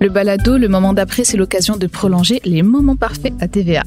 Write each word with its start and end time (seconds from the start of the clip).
Le 0.00 0.08
balado, 0.08 0.56
le 0.56 0.68
moment 0.68 0.92
d'après, 0.92 1.24
c'est 1.24 1.36
l'occasion 1.36 1.76
de 1.76 1.86
prolonger 1.86 2.40
les 2.44 2.62
moments 2.62 2.96
parfaits 2.96 3.32
à 3.40 3.48
TVA. 3.48 3.82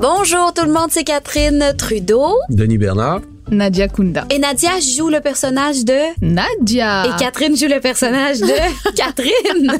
Bonjour 0.00 0.52
tout 0.54 0.64
le 0.64 0.72
monde, 0.72 0.88
c'est 0.90 1.04
Catherine 1.04 1.74
Trudeau. 1.76 2.34
Denis 2.48 2.78
Bernard. 2.78 3.20
Nadia 3.50 3.88
Kunda. 3.88 4.26
Et 4.30 4.38
Nadia 4.38 4.80
joue 4.80 5.08
le 5.08 5.20
personnage 5.20 5.84
de... 5.84 5.98
Nadia. 6.22 7.06
Et 7.06 7.18
Catherine 7.18 7.56
joue 7.56 7.68
le 7.68 7.80
personnage 7.80 8.40
de... 8.40 8.90
Catherine. 8.96 9.78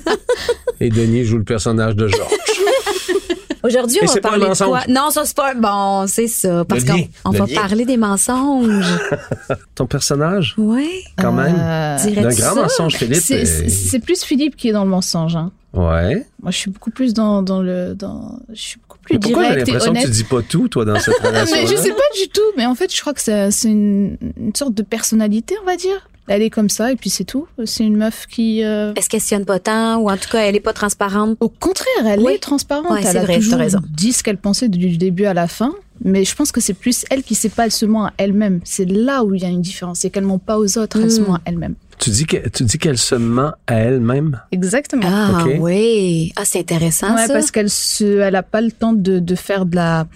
Et 0.80 0.90
Denis 0.90 1.24
joue 1.24 1.38
le 1.38 1.44
personnage 1.44 1.94
de 1.96 2.08
Georges. 2.08 2.32
Aujourd'hui, 3.62 3.98
on 4.02 4.06
va 4.06 4.12
un 4.12 4.20
parler 4.20 4.46
de 4.48 4.64
quoi? 4.64 4.80
Non, 4.88 5.10
ça 5.10 5.24
c'est 5.24 5.36
pas 5.36 5.54
bon, 5.54 6.06
c'est 6.06 6.26
ça. 6.28 6.64
Parce 6.64 6.84
qu'on 6.84 7.30
va 7.30 7.46
lien. 7.46 7.54
parler 7.54 7.84
des 7.84 7.96
mensonges. 7.96 8.98
Ton 9.74 9.86
personnage, 9.86 10.54
Ouais. 10.58 11.02
quand 11.18 11.32
même. 11.32 11.56
Euh, 11.58 11.96
D'un 12.14 12.22
grand 12.22 12.32
ça? 12.32 12.54
mensonge, 12.54 12.96
Philippe. 12.96 13.22
c'est, 13.22 13.98
plus 14.00 14.22
Philippe 14.24 14.56
qui 14.56 14.68
est 14.68 14.72
dans 14.72 14.84
le 14.84 14.90
mensonge. 14.90 15.36
hein. 15.36 15.50
Ouais. 15.74 16.26
Moi, 16.42 16.50
je 16.50 16.56
suis 16.56 16.70
beaucoup 16.70 16.90
plus 16.90 17.12
dans, 17.14 17.42
dans 17.42 17.60
le. 17.62 17.94
Dans, 17.94 18.38
je 18.52 18.60
suis 18.60 18.78
beaucoup 18.80 18.98
plus 19.02 19.14
Mais 19.14 19.20
pourquoi 19.20 19.44
j'ai 19.50 19.56
l'impression 19.56 19.92
que 19.92 20.02
tu 20.02 20.10
dis 20.10 20.24
pas 20.24 20.42
tout, 20.42 20.68
toi, 20.68 20.84
dans 20.84 20.98
cette 20.98 21.18
relation 21.18 21.56
mais 21.60 21.66
je 21.66 21.76
sais 21.76 21.90
pas 21.90 22.18
du 22.20 22.28
tout. 22.28 22.40
Mais 22.56 22.64
en 22.66 22.74
fait, 22.74 22.94
je 22.94 23.00
crois 23.00 23.12
que 23.12 23.20
c'est, 23.20 23.50
c'est 23.50 23.68
une, 23.68 24.16
une 24.38 24.54
sorte 24.54 24.74
de 24.74 24.82
personnalité, 24.82 25.54
on 25.62 25.66
va 25.66 25.76
dire. 25.76 26.08
Elle 26.28 26.42
est 26.42 26.50
comme 26.50 26.68
ça 26.68 26.92
et 26.92 26.96
puis 26.96 27.10
c'est 27.10 27.24
tout. 27.24 27.46
C'est 27.64 27.84
une 27.84 27.96
meuf 27.96 28.26
qui. 28.26 28.62
euh, 28.64 28.92
Elle 28.96 29.02
se 29.02 29.08
questionne 29.08 29.44
pas 29.44 29.58
tant, 29.58 29.96
ou 29.98 30.10
en 30.10 30.16
tout 30.16 30.28
cas, 30.30 30.40
elle 30.40 30.56
est 30.56 30.60
pas 30.60 30.72
transparente. 30.72 31.36
Au 31.40 31.48
contraire, 31.48 32.06
elle 32.06 32.20
Oui. 32.20 32.34
est 32.34 32.38
transparente. 32.38 32.90
Ouais, 32.92 33.00
elle 33.02 33.06
c'est 33.12 33.18
a 33.18 33.22
vrai, 33.22 33.36
toujours 33.38 33.58
raison. 33.58 33.80
dit 33.90 34.12
ce 34.12 34.22
qu'elle 34.22 34.38
pensait 34.38 34.68
du 34.68 34.96
début 34.96 35.24
à 35.24 35.34
la 35.34 35.46
fin. 35.48 35.72
Mais 36.04 36.24
je 36.24 36.32
pense 36.36 36.52
que 36.52 36.60
c'est 36.60 36.74
plus 36.74 37.04
elle 37.10 37.24
qui 37.24 37.34
sait 37.34 37.48
pas, 37.48 37.64
elle 37.64 37.72
se 37.72 37.84
ment 37.84 38.06
à 38.06 38.12
elle-même. 38.18 38.60
C'est 38.62 38.84
là 38.84 39.24
où 39.24 39.34
il 39.34 39.42
y 39.42 39.44
a 39.44 39.48
une 39.48 39.62
différence. 39.62 39.98
C'est 39.98 40.10
qu'elle 40.10 40.24
ment 40.24 40.38
pas 40.38 40.56
aux 40.56 40.78
autres, 40.78 41.00
elle 41.02 41.10
se 41.10 41.20
Mm. 41.20 41.26
ment 41.26 41.34
à 41.34 41.40
elle-même. 41.46 41.74
Tu 41.98 42.10
dis 42.10 42.24
que- 42.24 42.48
tu 42.50 42.62
dis 42.62 42.78
qu'elle 42.78 42.98
se 42.98 43.16
ment 43.16 43.50
à 43.66 43.74
elle-même? 43.80 44.40
Exactement. 44.52 45.02
Ah 45.04 45.42
Ok. 45.44 45.56
oui. 45.58 46.32
Ah, 46.36 46.42
c'est 46.44 46.60
intéressant 46.60 47.12
Ouais, 47.16 47.26
ça. 47.26 47.32
parce 47.32 47.50
qu'elle 47.50 47.68
se, 47.68 48.20
elle 48.20 48.36
a 48.36 48.44
pas 48.44 48.60
le 48.60 48.70
temps 48.70 48.92
de, 48.92 49.18
de 49.18 49.34
faire 49.34 49.66
de 49.66 49.74
la, 49.74 50.06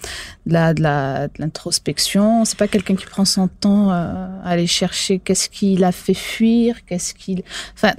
de 0.45 0.53
la, 0.53 0.73
de 0.73 0.81
la, 0.81 1.27
de 1.27 1.33
l'introspection. 1.39 2.45
C'est 2.45 2.57
pas 2.57 2.67
quelqu'un 2.67 2.95
qui 2.95 3.05
prend 3.05 3.25
son 3.25 3.47
temps 3.47 3.91
euh, 3.91 3.93
à 4.43 4.49
aller 4.49 4.67
chercher 4.67 5.19
qu'est-ce 5.19 5.49
qui 5.49 5.75
l'a 5.77 5.91
fait 5.91 6.13
fuir, 6.13 6.85
qu'est-ce 6.85 7.13
qu'il, 7.13 7.43
enfin, 7.75 7.93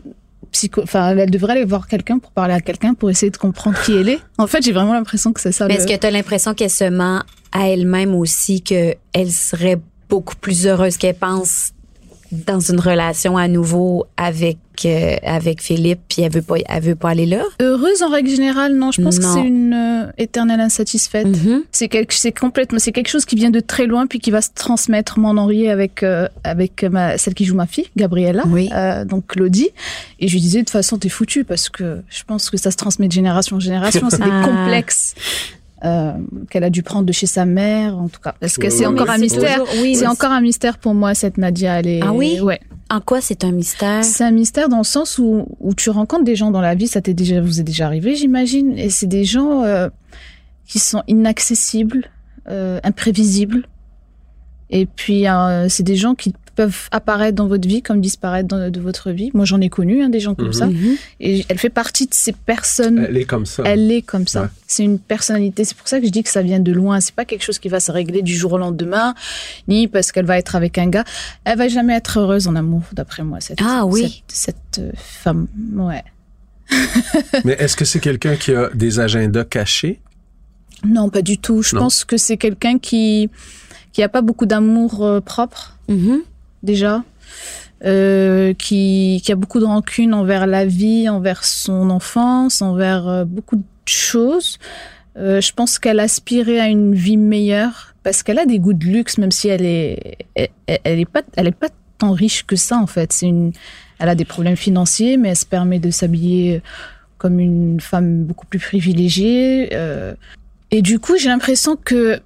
psycho, 0.52 0.82
enfin, 0.82 1.16
elle 1.16 1.30
devrait 1.30 1.52
aller 1.54 1.64
voir 1.64 1.88
quelqu'un 1.88 2.18
pour 2.18 2.30
parler 2.30 2.54
à 2.54 2.60
quelqu'un 2.60 2.94
pour 2.94 3.10
essayer 3.10 3.30
de 3.30 3.36
comprendre 3.36 3.76
qui 3.82 3.92
elle 3.96 4.08
est. 4.08 4.18
En 4.38 4.46
fait, 4.46 4.62
j'ai 4.62 4.72
vraiment 4.72 4.92
l'impression 4.94 5.32
que 5.32 5.40
c'est 5.40 5.52
ça. 5.52 5.66
Mais 5.66 5.74
le- 5.74 5.80
est-ce 5.80 5.86
que 5.92 5.98
tu 5.98 6.06
as 6.06 6.10
l'impression 6.10 6.54
qu'elle 6.54 6.70
se 6.70 6.84
ment 6.88 7.22
à 7.52 7.68
elle-même 7.68 8.14
aussi, 8.14 8.60
qu'elle 8.62 8.96
serait 9.32 9.78
beaucoup 10.08 10.36
plus 10.36 10.66
heureuse 10.66 10.96
qu'elle 10.96 11.14
pense 11.16 11.70
dans 12.32 12.58
une 12.60 12.80
relation 12.80 13.36
à 13.36 13.46
nouveau 13.48 14.06
avec, 14.16 14.58
euh, 14.86 15.16
avec 15.22 15.62
Philippe, 15.62 16.00
puis 16.08 16.22
elle 16.22 16.32
veut 16.32 16.42
pas, 16.42 16.56
elle 16.68 16.82
veut 16.82 16.94
pas 16.94 17.10
aller 17.10 17.26
là? 17.26 17.42
Heureuse 17.60 18.02
en 18.02 18.08
règle 18.08 18.28
générale, 18.30 18.74
non. 18.74 18.90
Je 18.92 19.02
pense 19.02 19.18
que 19.18 19.24
c'est 19.24 19.46
une 19.46 19.72
euh, 19.74 20.10
éternelle 20.18 20.60
insatisfaite. 20.60 21.26
Mhm. 21.26 21.62
C'est 21.70 21.88
quelque, 21.88 22.12
c'est 22.14 22.32
complètement, 22.32 22.78
c'est 22.78 22.92
quelque 22.92 23.08
chose 23.08 23.24
qui 23.24 23.36
vient 23.36 23.50
de 23.50 23.60
très 23.60 23.86
loin 23.86 24.06
puis 24.06 24.18
qui 24.18 24.30
va 24.30 24.40
se 24.42 24.48
transmettre 24.54 25.18
m'en 25.18 25.30
enrier 25.40 25.70
avec 25.70 26.02
euh, 26.02 26.26
avec 26.42 26.82
ma, 26.82 27.18
celle 27.18 27.34
qui 27.34 27.44
joue 27.44 27.54
ma 27.54 27.66
fille, 27.66 27.86
Gabriella, 27.96 28.42
Oui. 28.48 28.68
euh, 28.74 29.04
donc 29.04 29.26
Claudie. 29.28 29.70
Et 30.18 30.26
je 30.28 30.32
lui 30.34 30.40
disais 30.40 30.58
de 30.60 30.64
toute 30.64 30.70
façon 30.70 30.98
t'es 30.98 31.08
foutu 31.08 31.44
parce 31.44 31.68
que 31.68 32.00
je 32.08 32.24
pense 32.24 32.50
que 32.50 32.56
ça 32.56 32.70
se 32.70 32.76
transmet 32.76 33.06
de 33.06 33.12
génération 33.12 33.56
en 33.56 33.60
génération. 33.60 34.08
C'est 34.10 34.18
des 34.22 34.28
Ah. 34.30 34.44
complexes 34.44 35.14
euh, 35.84 36.12
qu'elle 36.50 36.64
a 36.64 36.70
dû 36.70 36.82
prendre 36.82 37.04
de 37.04 37.12
chez 37.12 37.26
sa 37.26 37.44
mère, 37.44 37.98
en 37.98 38.08
tout 38.08 38.20
cas. 38.20 38.34
Parce 38.40 38.56
que 38.56 38.66
Oui, 38.66 38.72
c'est 38.72 38.86
oui, 38.86 38.92
encore 38.94 39.10
un 39.10 39.18
mystère. 39.18 39.60
toujours- 39.64 39.82
oui, 39.82 39.94
c'est 39.96 40.06
encore 40.06 40.30
un 40.32 40.40
mystère 40.40 40.78
pour 40.78 40.94
moi 40.94 41.14
cette 41.14 41.36
Nadia. 41.38 41.80
Elle 41.80 41.86
est, 41.88 42.00
Ah 42.02 42.12
oui? 42.12 42.40
Ouais. 42.40 42.60
En 42.90 43.00
quoi 43.00 43.20
c'est 43.20 43.44
un 43.44 43.52
mystère? 43.52 44.04
C'est 44.04 44.24
un 44.24 44.30
mystère 44.30 44.68
dans 44.68 44.78
le 44.78 44.84
sens 44.84 45.18
où, 45.18 45.46
où 45.60 45.74
tu 45.74 45.90
rencontres 45.90 46.24
des 46.24 46.36
gens 46.36 46.50
dans 46.50 46.60
la 46.60 46.74
vie, 46.74 46.86
ça 46.86 47.00
t'est 47.00 47.14
déjà, 47.14 47.40
vous 47.40 47.60
est 47.60 47.64
déjà 47.64 47.86
arrivé, 47.86 48.14
j'imagine, 48.14 48.78
et 48.78 48.90
c'est 48.90 49.06
des 49.06 49.24
gens 49.24 49.62
euh, 49.62 49.88
qui 50.66 50.78
sont 50.78 51.02
inaccessibles, 51.08 52.10
euh, 52.50 52.78
imprévisibles, 52.84 53.66
et 54.70 54.86
puis 54.86 55.24
c'est 55.68 55.82
des 55.82 55.96
gens 55.96 56.14
qui 56.14 56.34
peuvent 56.54 56.88
apparaître 56.90 57.34
dans 57.36 57.46
votre 57.46 57.66
vie 57.68 57.82
comme 57.82 58.00
disparaître 58.00 58.48
dans, 58.48 58.70
de 58.70 58.80
votre 58.80 59.10
vie. 59.10 59.30
Moi, 59.34 59.44
j'en 59.44 59.60
ai 59.60 59.68
connu 59.68 60.02
hein, 60.02 60.08
des 60.08 60.20
gens 60.20 60.34
comme 60.34 60.52
ça, 60.52 60.66
Mhm. 60.66 60.96
et 61.20 61.44
elle 61.48 61.58
fait 61.58 61.68
partie 61.68 62.06
de 62.06 62.14
ces 62.14 62.32
personnes. 62.32 63.04
Elle 63.08 63.16
est 63.16 63.24
comme 63.24 63.46
ça. 63.46 63.62
Elle 63.66 63.90
est 63.90 64.02
comme 64.02 64.26
ça. 64.26 64.42
Ouais. 64.42 64.48
C'est 64.66 64.84
une 64.84 64.98
personnalité. 64.98 65.64
C'est 65.64 65.76
pour 65.76 65.88
ça 65.88 66.00
que 66.00 66.06
je 66.06 66.10
dis 66.10 66.22
que 66.22 66.30
ça 66.30 66.42
vient 66.42 66.60
de 66.60 66.72
loin. 66.72 67.00
C'est 67.00 67.14
pas 67.14 67.24
quelque 67.24 67.42
chose 67.44 67.58
qui 67.58 67.68
va 67.68 67.80
se 67.80 67.90
régler 67.92 68.22
du 68.22 68.34
jour 68.34 68.52
au 68.54 68.58
lendemain, 68.58 69.14
ni 69.68 69.88
parce 69.88 70.12
qu'elle 70.12 70.26
va 70.26 70.38
être 70.38 70.54
avec 70.56 70.78
un 70.78 70.88
gars. 70.88 71.04
Elle 71.44 71.58
va 71.58 71.68
jamais 71.68 71.94
être 71.94 72.18
heureuse 72.18 72.48
en 72.48 72.56
amour, 72.56 72.82
d'après 72.92 73.22
moi. 73.24 73.40
Cette, 73.40 73.58
Ah 73.62 73.84
oui. 73.86 74.22
Cette, 74.28 74.56
cette, 74.74 74.78
euh, 74.84 74.90
femme. 74.96 75.46
Ouais. 75.74 76.02
Mais 77.44 77.52
est-ce 77.58 77.76
que 77.76 77.84
c'est 77.84 78.00
quelqu'un 78.00 78.36
qui 78.36 78.52
a 78.54 78.70
des 78.74 79.00
agendas 79.00 79.44
cachés? 79.44 80.00
Non, 80.86 81.08
pas 81.10 81.22
du 81.22 81.38
tout. 81.38 81.62
Je 81.62 81.74
Non. 81.74 81.82
pense 81.82 82.04
que 82.04 82.16
c'est 82.16 82.36
quelqu'un 82.36 82.78
qui 82.78 83.28
qui 83.92 84.02
a 84.02 84.08
pas 84.08 84.22
beaucoup 84.22 84.44
d'amour 84.46 85.04
euh, 85.04 85.20
propre 85.20 85.78
Mhm. 85.88 86.22
Déjà. 86.64 87.04
Euh, 87.84 88.54
qui, 88.54 89.22
a 89.28 89.34
beaucoup 89.34 89.60
de 89.60 89.66
rancune 89.66 90.14
envers 90.14 90.46
la 90.46 90.64
vie, 90.64 91.08
envers 91.10 91.44
son 91.44 91.90
enfance, 91.90 92.62
envers 92.62 93.06
euh, 93.08 93.24
beaucoup 93.26 93.56
de 93.56 93.62
choses. 93.84 94.58
Euh, 95.18 95.40
je 95.42 95.52
pense 95.52 95.78
qu'elle 95.78 96.00
aspirait 96.00 96.60
à 96.60 96.68
une 96.68 96.94
vie 96.94 97.18
meilleure 97.18 97.94
parce 98.02 98.22
qu'elle 98.22 98.38
a 98.38 98.46
des 98.46 98.58
goûts 98.58 98.72
de 98.72 98.86
luxe, 98.86 99.18
même 99.18 99.30
si 99.30 99.48
elle 99.48 99.66
est, 99.66 100.16
elle, 100.34 101.06
pas, 101.06 101.22
elle 101.36 101.48
est 101.48 101.52
pas 101.52 101.68
tant 101.98 102.12
riche 102.12 102.46
que 102.46 102.56
ça 102.56 102.78
en 102.78 102.86
fait. 102.86 103.12
C'est 103.12 103.26
une, 103.26 103.52
elle 103.98 104.08
a 104.08 104.14
des 104.14 104.24
problèmes 104.24 104.56
financiers, 104.56 105.18
mais 105.18 105.30
elle 105.30 105.36
se 105.36 105.46
permet 105.46 105.78
de 105.78 105.90
s'habiller 105.90 106.62
comme 107.18 107.38
une 107.38 107.80
femme 107.80 108.24
beaucoup 108.24 108.46
plus 108.46 108.58
privilégiée. 108.58 109.76
et 110.70 110.82
du 110.82 110.98
coup, 110.98 111.16
j'ai 111.18 111.28
l'impression 111.28 111.76
que 111.76 112.20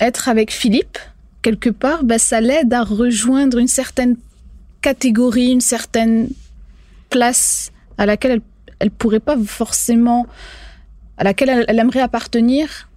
être 0.00 0.28
avec 0.28 0.52
Philippe, 0.52 0.98
quelque 1.42 1.70
part, 1.70 2.04
bah, 2.04 2.18
ça 2.18 2.40
l'aide 2.40 2.72
à 2.72 2.82
rejoindre 2.82 3.58
une 3.58 3.68
certaine 3.68 4.16
catégorie, 4.80 5.50
une 5.50 5.60
certaine 5.60 6.28
place 7.10 7.70
à 7.98 8.06
laquelle 8.06 8.32
elle, 8.32 8.40
elle 8.78 8.90
pourrait 8.90 9.20
pas 9.20 9.36
forcément, 9.44 10.26
à 11.18 11.24
laquelle 11.24 11.50
elle, 11.50 11.64
elle 11.68 11.78
aimerait 11.78 12.00
appartenir, 12.00 12.88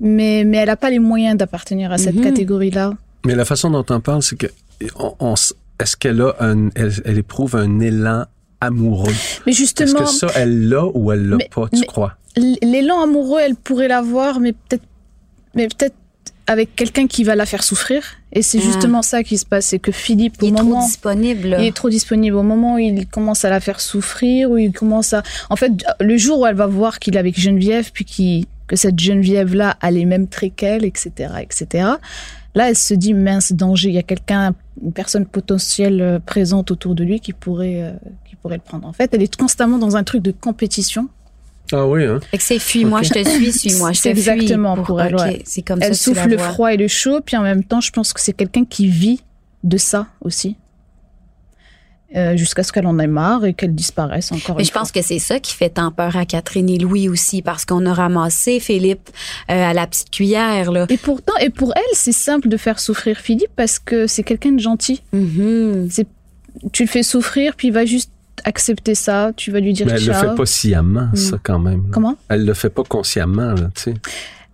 mais, 0.00 0.44
mais 0.44 0.58
elle 0.58 0.66
n'a 0.68 0.76
pas 0.76 0.90
les 0.90 0.98
moyens 0.98 1.36
d'appartenir 1.36 1.90
à 1.92 1.98
cette 1.98 2.16
Mhm. 2.16 2.22
catégorie-là. 2.22 2.94
Mais 3.24 3.34
la 3.34 3.44
façon 3.44 3.70
dont 3.70 3.84
on 3.88 4.00
parle, 4.00 4.22
c'est 4.22 4.36
que 4.36 4.46
on, 4.98 5.14
on 5.18 5.34
s- 5.34 5.54
est-ce 5.80 5.96
qu'elle 5.96 6.20
a 6.20 6.34
un, 6.40 6.68
elle, 6.74 6.92
elle 7.04 7.18
éprouve 7.18 7.56
un 7.56 7.80
élan 7.80 8.24
amoureux? 8.60 9.12
Mais 9.46 9.52
Est-ce 9.52 9.58
justement, 9.58 10.00
que 10.00 10.06
ça, 10.06 10.28
elle 10.36 10.68
l'a 10.68 10.84
ou 10.94 11.10
elle 11.12 11.28
l'a 11.28 11.36
Mais- 11.36 11.50
pas, 11.52 11.68
tu 11.72 11.82
crois? 11.86 12.16
l'élan 12.62 13.00
amoureux, 13.02 13.40
elle 13.42 13.56
pourrait 13.56 13.88
l'avoir, 13.88 14.38
mais 14.38 14.52
peut-être, 14.52 14.84
mais 15.54 15.66
peut-être 15.68 15.94
avec 16.46 16.76
quelqu'un 16.76 17.06
qui 17.06 17.24
va 17.24 17.34
la 17.34 17.46
faire 17.46 17.62
souffrir. 17.64 18.02
Et 18.32 18.42
c'est 18.42 18.58
Ah. 18.58 18.64
justement 18.64 19.02
ça 19.02 19.22
qui 19.22 19.36
se 19.38 19.44
passe, 19.46 19.66
c'est 19.66 19.78
que 19.78 19.92
Philippe, 19.92 20.34
Il 20.42 20.44
au 20.44 20.48
est 20.48 20.62
moment, 20.62 20.78
trop 20.80 20.86
disponible. 20.86 21.48
là. 21.48 21.60
Il 21.60 21.66
est 21.66 21.74
trop 21.76 21.88
disponible. 21.90 22.36
Au 22.36 22.42
moment 22.42 22.74
où 22.74 22.78
il 22.78 23.06
commence 23.06 23.44
à 23.44 23.50
la 23.50 23.60
faire 23.60 23.80
souffrir, 23.80 24.50
où 24.50 24.56
il 24.58 24.72
commence 24.72 25.12
à... 25.12 25.22
En 25.50 25.56
fait, 25.56 25.72
le 26.00 26.16
jour 26.16 26.40
où 26.40 26.46
elle 26.46 26.54
va 26.56 26.66
voir 26.66 26.98
qu'il 26.98 27.16
est 27.16 27.18
avec 27.18 27.38
Geneviève, 27.38 27.90
puis 27.92 28.04
qu'il- 28.04 28.46
que 28.68 28.76
cette 28.76 28.98
Geneviève-là 28.98 29.76
a 29.80 29.90
les 29.90 30.04
mêmes 30.04 30.26
traits 30.28 30.54
qu'elle, 30.56 30.84
etc., 30.84 31.10
etc., 31.40 31.84
là, 32.54 32.68
elle 32.68 32.76
se 32.76 32.94
dit, 32.94 33.14
mince, 33.14 33.52
danger, 33.52 33.88
il 33.90 33.94
y 33.94 33.98
a 33.98 34.02
quelqu'un, 34.02 34.54
une 34.82 34.92
personne 34.92 35.24
potentielle 35.26 36.00
euh, 36.02 36.18
présente 36.18 36.70
autour 36.70 36.94
de 36.94 37.04
lui 37.04 37.20
qui 37.20 37.32
pourrait, 37.32 37.80
euh, 37.82 37.92
qui 38.28 38.34
pourrait 38.36 38.56
le 38.56 38.62
prendre. 38.62 38.86
En 38.88 38.92
fait, 38.92 39.12
elle 39.14 39.22
est 39.22 39.36
constamment 39.36 39.78
dans 39.78 39.96
un 39.96 40.02
truc 40.04 40.22
de 40.22 40.32
compétition. 40.32 41.08
Ah 41.72 41.86
oui, 41.86 42.04
hein? 42.04 42.20
Fait 42.30 42.38
que 42.38 42.42
c'est 42.42 42.58
fuis-moi, 42.58 43.02
je 43.02 43.10
te 43.10 43.28
suis, 43.28 43.52
suis-moi, 43.52 43.92
je 43.92 43.98
te 43.98 44.02
C'est 44.02 44.10
fuis. 44.14 44.18
exactement 44.20 44.76
pour 44.76 45.00
elle, 45.02 45.16
ouais. 45.16 45.42
C'est 45.44 45.62
comme 45.62 45.80
elle 45.82 45.94
ça 45.94 45.98
tu 45.98 46.10
souffle 46.10 46.20
la 46.20 46.26
le 46.26 46.36
vois. 46.36 46.48
froid 46.50 46.72
et 46.72 46.76
le 46.76 46.88
chaud, 46.88 47.20
puis 47.24 47.36
en 47.36 47.42
même 47.42 47.64
temps, 47.64 47.80
je 47.80 47.90
pense 47.90 48.12
que 48.12 48.20
c'est 48.20 48.32
quelqu'un 48.32 48.64
qui 48.64 48.86
vit 48.88 49.20
de 49.64 49.76
ça 49.76 50.06
aussi. 50.20 50.56
Euh, 52.14 52.36
jusqu'à 52.36 52.62
ce 52.62 52.72
qu'elle 52.72 52.86
en 52.86 53.00
ait 53.00 53.08
marre 53.08 53.44
et 53.44 53.52
qu'elle 53.52 53.74
disparaisse 53.74 54.30
encore 54.30 54.56
Mais 54.56 54.62
une 54.62 54.68
je 54.68 54.72
pense 54.72 54.92
que 54.92 55.02
c'est 55.02 55.18
ça 55.18 55.40
qui 55.40 55.52
fait 55.52 55.70
tant 55.70 55.90
peur 55.90 56.16
à 56.16 56.24
Catherine 56.24 56.70
et 56.70 56.78
Louis 56.78 57.08
aussi, 57.08 57.42
parce 57.42 57.64
qu'on 57.64 57.84
a 57.84 57.92
ramassé 57.92 58.60
Philippe 58.60 59.10
euh, 59.50 59.70
à 59.70 59.74
la 59.74 59.88
petite 59.88 60.10
cuillère. 60.10 60.70
Là. 60.70 60.86
Et 60.88 60.98
pourtant, 60.98 61.32
et 61.40 61.50
pour 61.50 61.72
elle, 61.74 61.82
c'est 61.94 62.12
simple 62.12 62.48
de 62.48 62.56
faire 62.56 62.78
souffrir 62.78 63.18
Philippe 63.18 63.50
parce 63.56 63.80
que 63.80 64.06
c'est 64.06 64.22
quelqu'un 64.22 64.52
de 64.52 64.60
gentil. 64.60 65.02
Mhm. 65.12 65.88
Tu 66.72 66.84
le 66.84 66.88
fais 66.88 67.02
souffrir, 67.02 67.54
puis 67.56 67.68
il 67.68 67.72
va 67.74 67.84
juste 67.84 68.12
accepter 68.44 68.94
ça. 68.94 69.32
Tu 69.36 69.50
vas 69.50 69.60
lui 69.60 69.72
dire 69.72 69.86
Mais 69.86 69.92
elle 69.94 70.06
le 70.06 70.12
ciao. 70.12 70.30
fait 70.30 70.34
pas 70.36 70.46
sciemment, 70.46 71.08
ça, 71.14 71.38
quand 71.42 71.58
même. 71.58 71.88
Comment? 71.90 72.16
Elle 72.28 72.44
le 72.44 72.54
fait 72.54 72.70
pas 72.70 72.84
consciemment, 72.84 73.52
là, 73.54 73.70
tu 73.74 73.82
sais. 73.82 73.94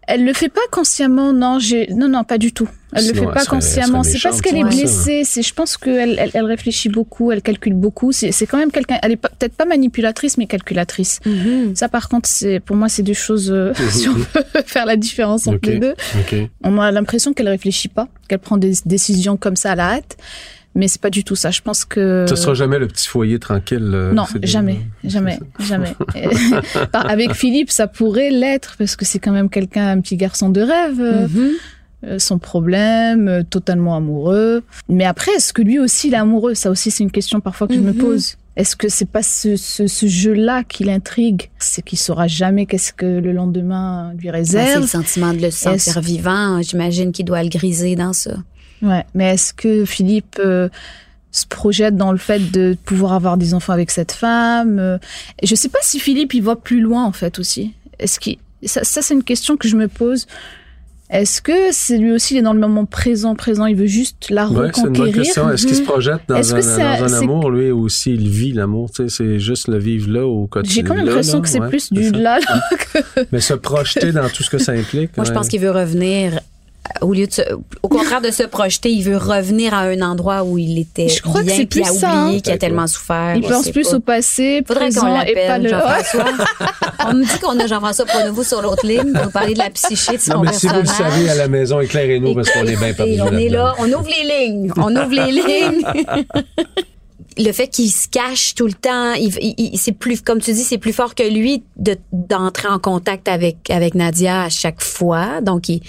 Elle 0.08 0.24
le 0.24 0.32
fait 0.32 0.48
pas 0.48 0.60
consciemment, 0.72 1.32
non. 1.32 1.60
J'ai 1.60 1.86
non, 1.94 2.08
non, 2.08 2.24
pas 2.24 2.36
du 2.36 2.52
tout. 2.52 2.68
Elle 2.92 3.06
le 3.06 3.14
Sinon, 3.14 3.22
fait 3.22 3.28
elle 3.28 3.34
pas 3.34 3.40
serait- 3.44 3.56
consciemment. 3.56 4.02
C'est 4.02 4.18
parce 4.20 4.40
qu'elle 4.42 4.56
est 4.56 4.64
blessée. 4.64 5.22
C'est, 5.24 5.42
je 5.42 5.54
pense 5.54 5.76
qu'elle, 5.76 6.18
elle, 6.18 6.30
elle 6.34 6.44
réfléchit 6.44 6.88
beaucoup, 6.88 7.30
elle 7.30 7.40
calcule 7.40 7.72
beaucoup. 7.74 8.10
C'est, 8.10 8.32
c'est 8.32 8.44
quand 8.46 8.58
même 8.58 8.72
quelqu'un. 8.72 8.98
Elle 9.02 9.12
est 9.12 9.16
peut-être 9.16 9.54
pas 9.54 9.64
manipulatrice, 9.64 10.38
mais 10.38 10.46
calculatrice. 10.46 11.20
Mhm. 11.24 11.76
Ça, 11.76 11.88
par 11.88 12.08
contre, 12.08 12.28
c'est 12.28 12.58
pour 12.58 12.74
moi, 12.74 12.88
c'est 12.88 13.04
deux 13.04 13.12
choses. 13.14 13.50
euh, 13.52 13.72
si 13.90 14.08
on 14.08 14.14
peut 14.14 14.42
faire 14.66 14.86
la 14.86 14.96
différence 14.96 15.46
entre 15.46 15.70
les 15.70 15.78
deux. 15.78 15.94
On 16.64 16.78
a 16.80 16.90
l'impression 16.90 17.32
qu'elle 17.32 17.48
réfléchit 17.48 17.88
pas, 17.88 18.08
qu'elle 18.28 18.40
prend 18.40 18.56
des 18.56 18.72
décisions 18.84 19.36
comme 19.36 19.54
ça 19.56 19.70
à 19.70 19.74
la 19.76 19.84
hâte. 19.94 20.16
Mais 20.74 20.88
c'est 20.88 21.00
pas 21.00 21.10
du 21.10 21.22
tout 21.22 21.36
ça. 21.36 21.50
Je 21.50 21.60
pense 21.60 21.84
que. 21.84 22.24
Ce 22.28 22.34
sera 22.36 22.54
jamais 22.54 22.78
le 22.78 22.88
petit 22.88 23.06
foyer 23.06 23.38
tranquille. 23.38 23.90
euh, 23.92 24.12
Non, 24.12 24.24
des- 24.34 24.46
jamais, 24.46 24.80
jamais, 25.04 25.38
jamais. 25.60 25.94
Avec 26.92 27.32
Philippe, 27.34 27.70
ça 27.70 27.86
pourrait 27.86 28.30
l'être 28.30 28.76
parce 28.78 28.96
que 28.96 29.04
c'est 29.04 29.18
quand 29.18 29.32
même 29.32 29.50
quelqu'un, 29.50 29.88
un 29.88 30.00
petit 30.00 30.16
garçon 30.16 30.48
de 30.50 30.60
rêve. 30.60 31.00
euh, 31.00 31.28
Mhm. 31.28 31.50
euh, 32.04 32.18
son 32.18 32.38
problème, 32.38 33.28
euh, 33.28 33.42
totalement 33.44 33.94
amoureux. 33.96 34.62
Mais 34.88 35.04
après, 35.04 35.30
est-ce 35.36 35.52
que 35.52 35.62
lui 35.62 35.78
aussi 35.78 36.08
il 36.08 36.14
est 36.14 36.16
amoureux? 36.16 36.54
Ça 36.54 36.70
aussi, 36.70 36.90
c'est 36.90 37.04
une 37.04 37.12
question 37.12 37.40
parfois 37.40 37.68
que 37.68 37.74
je 37.74 37.78
me 37.80 37.92
Mhm. 37.92 37.98
pose. 37.98 38.36
Est-ce 38.56 38.74
que 38.76 38.88
c'est 38.90 39.08
pas 39.08 39.22
ce, 39.22 39.56
ce, 39.56 39.86
ce 39.86 40.06
jeu-là 40.06 40.62
qui 40.64 40.84
l'intrigue? 40.84 41.50
C'est 41.58 41.80
qu'il 41.82 41.98
saura 41.98 42.26
jamais 42.26 42.66
qu'est-ce 42.66 42.92
que 42.92 43.06
le 43.06 43.32
lendemain 43.32 44.12
lui 44.18 44.30
Ben, 44.30 44.44
c'est 44.44 44.56
le 44.56 44.58
réserve. 44.64 44.86
sentiment 44.86 45.32
de 45.32 45.40
le 45.40 45.50
sentir 45.50 46.00
vivant. 46.02 46.60
J'imagine 46.60 47.12
qu'il 47.12 47.24
doit 47.24 47.42
le 47.42 47.48
griser 47.48 47.94
dans 47.94 48.12
ça. 48.12 48.32
Ouais, 48.82 49.04
mais 49.14 49.34
est-ce 49.34 49.54
que 49.54 49.84
Philippe 49.84 50.38
euh, 50.40 50.68
se 51.30 51.46
projette 51.46 51.96
dans 51.96 52.12
le 52.12 52.18
fait 52.18 52.50
de 52.50 52.76
pouvoir 52.84 53.12
avoir 53.12 53.36
des 53.36 53.54
enfants 53.54 53.72
avec 53.72 53.90
cette 53.90 54.12
femme 54.12 54.78
euh, 54.78 54.98
et 55.40 55.46
Je 55.46 55.54
sais 55.54 55.68
pas 55.68 55.78
si 55.82 55.98
Philippe 56.00 56.34
il 56.34 56.42
va 56.42 56.56
plus 56.56 56.80
loin 56.80 57.04
en 57.04 57.12
fait 57.12 57.38
aussi. 57.38 57.72
Est-ce 57.98 58.18
qu'il 58.20 58.38
ça, 58.64 58.84
ça 58.84 59.00
c'est 59.02 59.14
une 59.14 59.24
question 59.24 59.56
que 59.56 59.68
je 59.68 59.76
me 59.76 59.88
pose. 59.88 60.26
Est-ce 61.10 61.42
que 61.42 61.52
c'est 61.72 61.98
lui 61.98 62.10
aussi 62.12 62.34
il 62.34 62.38
est 62.38 62.42
dans 62.42 62.54
le 62.54 62.60
moment 62.60 62.86
présent 62.86 63.34
présent, 63.34 63.66
il 63.66 63.76
veut 63.76 63.86
juste 63.86 64.30
la 64.30 64.48
Ouais, 64.48 64.70
c'est 64.74 64.80
une 64.80 64.86
bonne 64.86 64.92
reconquérir? 65.02 65.22
question. 65.24 65.50
Est-ce 65.50 65.66
qu'il 65.66 65.76
se 65.76 65.82
projette 65.82 66.22
dans 66.26 66.36
un, 66.54 66.62
ça- 66.62 66.96
dans 66.98 67.14
un 67.14 67.18
amour, 67.20 67.50
lui, 67.50 67.70
ou 67.70 67.88
s'il 67.90 68.28
vit 68.30 68.52
l'amour? 68.52 68.90
Tu 68.90 69.02
sais, 69.02 69.08
c'est 69.10 69.38
juste 69.38 69.68
le 69.68 69.78
vivre 69.78 70.10
là 70.10 70.26
au 70.26 70.46
quotidien. 70.46 70.74
J'ai 70.74 70.82
quand 70.88 70.94
même 70.94 71.04
l'impression 71.04 71.40
que 71.42 71.48
c'est 71.48 71.60
ouais, 71.60 71.68
plus 71.68 71.92
du 71.92 72.10
là. 72.12 72.38
là 72.38 72.62
que- 72.78 73.26
Mais 73.30 73.40
se 73.40 73.52
projeter 73.52 74.10
dans 74.12 74.28
tout 74.30 74.42
ce 74.42 74.48
que 74.48 74.56
ça 74.58 74.72
implique. 74.72 75.14
Moi, 75.18 75.26
je 75.26 75.32
pense 75.32 75.48
qu'il 75.48 75.60
veut 75.60 75.70
revenir. 75.70 76.40
Au 77.00 77.12
lieu 77.12 77.26
de 77.26 77.32
se- 77.32 77.42
au 77.82 77.88
contraire 77.88 78.20
de 78.20 78.30
se 78.30 78.42
projeter, 78.42 78.90
il 78.90 79.02
veut 79.02 79.16
revenir 79.16 79.72
à 79.74 79.80
un 79.80 80.00
endroit 80.02 80.42
où 80.44 80.58
il 80.58 80.78
était 80.78 81.08
Je 81.08 81.22
crois 81.22 81.40
que 81.40 81.46
bien, 81.46 81.56
c'est 81.56 81.66
puis 81.66 81.80
plus 81.82 81.88
a 81.90 81.92
ça, 81.92 82.08
oublié 82.22 82.36
hein. 82.36 82.40
qu'il 82.40 82.52
a 82.52 82.58
tellement 82.58 82.86
souffert. 82.86 83.34
Il 83.36 83.42
pense 83.42 83.70
plus 83.70 83.88
pas. 83.88 83.96
au 83.96 84.00
passé, 84.00 84.62
Faudrait 84.66 84.90
qu'on 84.90 85.00
présent 85.00 85.20
et 85.22 85.34
pas 85.34 85.58
l'appelle, 85.58 85.62
le. 85.62 85.68
Jean-François. 85.70 86.24
on 87.08 87.14
me 87.14 87.22
dit 87.24 87.38
qu'on 87.40 87.58
a 87.58 87.66
Jean-François 87.66 88.04
Pronovo 88.04 88.42
sur 88.44 88.62
l'autre 88.62 88.86
ligne 88.86 89.12
pour 89.12 89.24
nous 89.24 89.30
parler 89.30 89.54
de 89.54 89.58
la 89.58 89.70
psyché 89.70 90.16
de 90.16 90.22
son 90.22 90.34
Non, 90.34 90.40
mais 90.42 90.52
si 90.52 90.66
vous 90.68 90.80
le 90.80 90.86
savez 90.86 91.28
à 91.30 91.34
la 91.34 91.48
maison, 91.48 91.80
éclairez-nous 91.80 92.34
parce 92.34 92.50
qu'on 92.50 92.66
est 92.66 92.76
bien 92.76 92.88
Écoutez, 92.88 93.16
perdu 93.16 93.20
On 93.34 93.38
est 93.38 93.48
là, 93.48 93.74
on 93.78 93.86
ouvre 93.92 94.08
les 94.08 94.46
lignes, 94.48 94.72
on 94.76 94.94
ouvre 94.94 95.10
les 95.12 95.32
lignes. 95.32 95.82
Le 97.38 97.50
fait 97.52 97.68
qu'il 97.68 97.90
se 97.90 98.08
cache 98.08 98.54
tout 98.54 98.66
le 98.66 98.74
temps, 98.74 99.14
il, 99.14 99.32
il- 99.40 99.54
il- 99.56 99.78
c'est 99.78 99.92
plus, 99.92 100.20
comme 100.20 100.38
tu 100.40 100.52
dis, 100.52 100.64
c'est 100.64 100.76
plus 100.76 100.92
fort 100.92 101.14
que 101.14 101.22
lui 101.22 101.62
de 101.78 101.96
d'entrer 102.12 102.68
en 102.68 102.78
contact 102.78 103.26
avec 103.26 103.70
avec 103.70 103.94
Nadia 103.94 104.42
à 104.42 104.48
chaque 104.50 104.82
fois. 104.82 105.40
Donc, 105.40 105.70
il, 105.70 105.80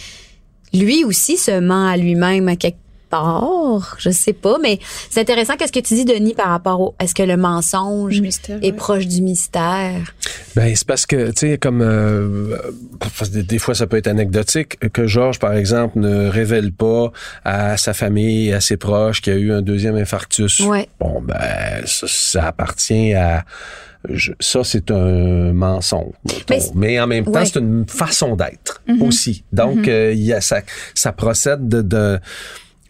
lui 0.74 1.04
aussi 1.04 1.38
se 1.38 1.60
ment 1.60 1.88
à 1.88 1.98
lui-même 1.98 2.48
à 2.48 2.56
quelque 2.56 2.78
part. 3.10 3.96
Je 4.00 4.10
sais 4.10 4.34
pas, 4.34 4.58
mais 4.60 4.80
c'est 5.10 5.22
intéressant. 5.22 5.56
Qu'est-ce 5.56 5.72
que 5.72 5.80
tu 5.80 5.94
dis, 5.94 6.04
Denis, 6.04 6.34
par 6.34 6.48
rapport 6.48 6.82
au, 6.82 6.96
est-ce 7.00 7.14
que 7.14 7.22
le 7.22 7.38
mensonge 7.38 8.20
mystère, 8.20 8.58
est 8.64 8.72
ouais. 8.72 8.72
proche 8.72 9.06
du 9.06 9.22
mystère? 9.22 10.14
Ben, 10.56 10.76
c'est 10.76 10.88
parce 10.88 11.06
que, 11.06 11.30
tu 11.30 11.52
sais, 11.52 11.58
comme 11.60 11.84
euh, 11.84 12.58
des 13.30 13.60
fois 13.60 13.76
ça 13.76 13.86
peut 13.86 13.98
être 13.98 14.08
anecdotique, 14.08 14.80
que 14.92 15.06
Georges, 15.06 15.38
par 15.38 15.54
exemple, 15.54 16.00
ne 16.00 16.28
révèle 16.28 16.72
pas 16.72 17.12
à 17.46 17.78
sa 17.78 17.94
famille, 17.94 18.52
à 18.52 18.62
ses 18.62 18.78
proches 18.78 19.22
qu'il 19.22 19.34
y 19.34 19.36
a 19.36 19.40
eu 19.40 19.52
un 19.52 19.62
deuxième 19.62 19.96
infarctus. 19.96 20.62
Ouais. 20.62 20.88
Bon, 21.00 21.22
ben, 21.22 21.84
ça, 21.86 22.08
ça 22.08 22.48
appartient 22.48 23.14
à... 23.14 23.46
je- 24.10 24.32
ça, 24.40 24.64
c'est 24.64 24.92
un 24.92 25.54
mensonge. 25.54 26.14
Mais 26.50 26.60
Mais, 26.76 27.00
en 27.00 27.08
même 27.08 27.26
temps, 27.26 27.32
ouais. 27.32 27.46
c'est 27.46 27.60
une 27.60 27.86
façon 27.88 28.36
d'être 28.36 28.82
Mhm. 28.88 29.02
aussi. 29.04 29.44
Donc, 29.52 29.88
euh, 29.88 30.12
il 30.14 30.24
y 30.24 30.34
a 30.34 30.42
ça, 30.42 30.62
ça 30.94 31.12
procède 31.12 31.68
de... 31.68 31.82
de 31.82 32.20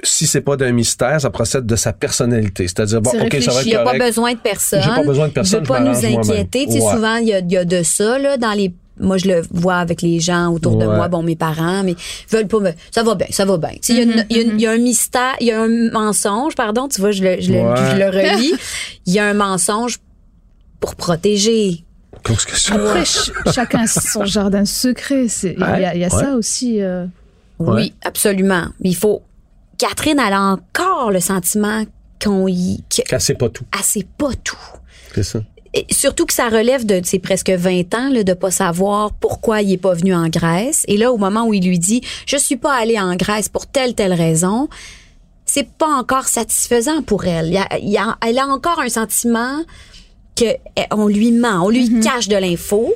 si 0.05 0.27
c'est 0.27 0.41
pas 0.41 0.57
d'un 0.57 0.71
mystère, 0.73 1.21
ça 1.21 1.29
procède 1.29 1.65
de 1.65 1.75
sa 1.77 1.93
personnalité. 1.93 2.67
C'est-à-dire, 2.67 2.99
bon, 3.01 3.11
OK, 3.11 3.15
ça 3.15 3.21
va 3.21 3.25
réfléchi. 3.29 3.59
Il 3.61 3.65
n'y 3.67 3.71
être 3.73 3.79
a 3.79 3.83
pas 3.83 3.91
correct. 3.91 4.05
besoin 4.05 4.33
de 4.33 4.39
personne. 4.39 4.81
J'ai 4.83 4.89
pas 4.89 5.03
besoin 5.03 5.25
de 5.27 5.31
Il 5.31 5.33
personne, 5.33 5.63
je 5.63 5.67
pas 5.69 5.79
nous 5.79 6.05
inquiéter. 6.05 6.65
Tu 6.65 6.73
sais, 6.73 6.81
Ouais. 6.81 6.93
souvent, 6.93 7.15
il 7.17 7.27
y 7.29 7.33
a, 7.33 7.39
il 7.39 7.51
y 7.51 7.57
a 7.57 7.63
de 7.63 7.83
ça, 7.83 8.19
là, 8.19 8.35
dans 8.37 8.51
les. 8.51 8.73
Moi, 8.99 9.17
je 9.17 9.27
le 9.27 9.41
vois 9.49 9.77
avec 9.77 10.01
les 10.01 10.19
gens 10.19 10.51
autour 10.51 10.75
de 10.77 10.85
Ouais. 10.85 10.95
moi, 10.95 11.07
bon, 11.07 11.23
mes 11.23 11.35
parents, 11.37 11.83
mais 11.83 11.93
ils 11.93 12.35
veulent 12.35 12.47
pas 12.47 12.59
me. 12.59 12.71
Ça 12.91 13.01
va 13.01 13.15
bien, 13.15 13.27
ça 13.31 13.45
va 13.45 13.57
bien. 13.57 13.69
Tu 13.71 13.77
sais, 13.81 13.93
il 13.93 13.97
y 13.97 14.01
a 14.01 14.03
une- 14.03 14.25
il 14.29 14.37
y, 14.37 14.39
a 14.39 14.43
une- 14.43 14.59
il 14.59 14.61
y 14.61 14.67
a 14.67 14.71
un 14.71 14.77
mystère, 14.77 15.35
il 15.39 15.47
y 15.47 15.51
a 15.51 15.61
un 15.61 15.89
mensonge, 15.91 16.53
pardon, 16.55 16.87
tu 16.89 16.99
vois, 16.99 17.11
je 17.11 17.23
le, 17.23 17.39
je 17.41 17.51
le, 17.53 17.59
Ouais. 17.59 17.75
je 17.91 17.97
le 17.97 18.05
relis. 18.07 18.53
Il 19.07 19.13
y 19.13 19.19
a 19.19 19.25
un 19.25 19.33
mensonge 19.33 19.97
pour 20.83 20.95
protéger. 20.95 21.85
Qu'est-ce 22.25 22.45
que 22.45 22.59
c'est? 22.59 22.73
Après, 22.73 23.05
ch- 23.05 23.31
chacun 23.55 23.83
a 23.83 23.87
son 23.87 24.25
jardin 24.25 24.65
secret. 24.65 25.29
C'est- 25.29 25.53
Il 25.57 25.61
y 25.61 25.63
a, 25.63 25.95
il 25.95 26.01
y 26.01 26.03
a 26.03 26.13
Ouais. 26.13 26.21
ça 26.23 26.33
aussi. 26.35 26.81
euh. 26.81 27.05
Ouais. 27.57 27.73
Oui, 27.75 27.93
absolument. 28.03 28.65
Mais 28.81 28.89
il 28.89 28.95
faut. 28.97 29.21
Catherine, 29.77 30.19
elle 30.19 30.33
a 30.33 30.41
encore 30.41 31.09
le 31.09 31.21
sentiment 31.21 31.85
qu'on 32.21 32.49
y. 32.49 32.83
que- 32.93 33.01
Qu'elle 33.03 33.21
sait 33.21 33.35
pas 33.35 33.47
tout. 33.47 33.63
Elle 33.73 33.83
sait 33.85 34.05
pas 34.17 34.31
tout. 34.43 34.57
C'est 35.15 35.23
ça. 35.23 35.39
Et 35.73 35.85
surtout 35.89 36.25
que 36.25 36.33
ça 36.33 36.49
relève 36.49 36.85
de 36.85 36.99
ses 37.05 37.17
presque 37.19 37.49
20 37.49 37.93
ans 37.95 38.09
là, 38.11 38.23
de 38.25 38.33
pas 38.33 38.51
savoir 38.51 39.13
pourquoi 39.13 39.61
il 39.61 39.71
est 39.71 39.77
pas 39.77 39.93
venu 39.93 40.13
en 40.13 40.27
Grèce. 40.27 40.83
Et 40.89 40.97
là, 40.97 41.13
au 41.13 41.17
moment 41.17 41.45
où 41.47 41.53
il 41.53 41.65
lui 41.65 41.79
dit 41.79 42.01
je 42.25 42.35
suis 42.35 42.57
pas 42.57 42.73
allé 42.75 42.99
en 42.99 43.15
Grèce 43.15 43.47
pour 43.47 43.67
telle 43.67 43.95
telle 43.95 44.13
raison, 44.13 44.67
c'est 45.45 45.67
pas 45.77 45.87
encore 45.87 46.27
satisfaisant 46.27 47.01
pour 47.03 47.23
elle. 47.25 47.47
Il 47.47 47.53
y 47.53 47.57
a- 47.57 47.77
il 47.79 47.89
y 47.89 47.97
a- 47.97 48.17
elle 48.27 48.37
a 48.37 48.47
encore 48.47 48.79
un 48.81 48.89
sentiment 48.89 49.63
que 50.35 50.45
eh, 50.45 50.81
on 50.91 51.07
lui 51.07 51.31
ment, 51.31 51.65
on 51.65 51.69
lui 51.69 51.99
cache 52.01 52.27
de 52.27 52.35
l'info, 52.37 52.93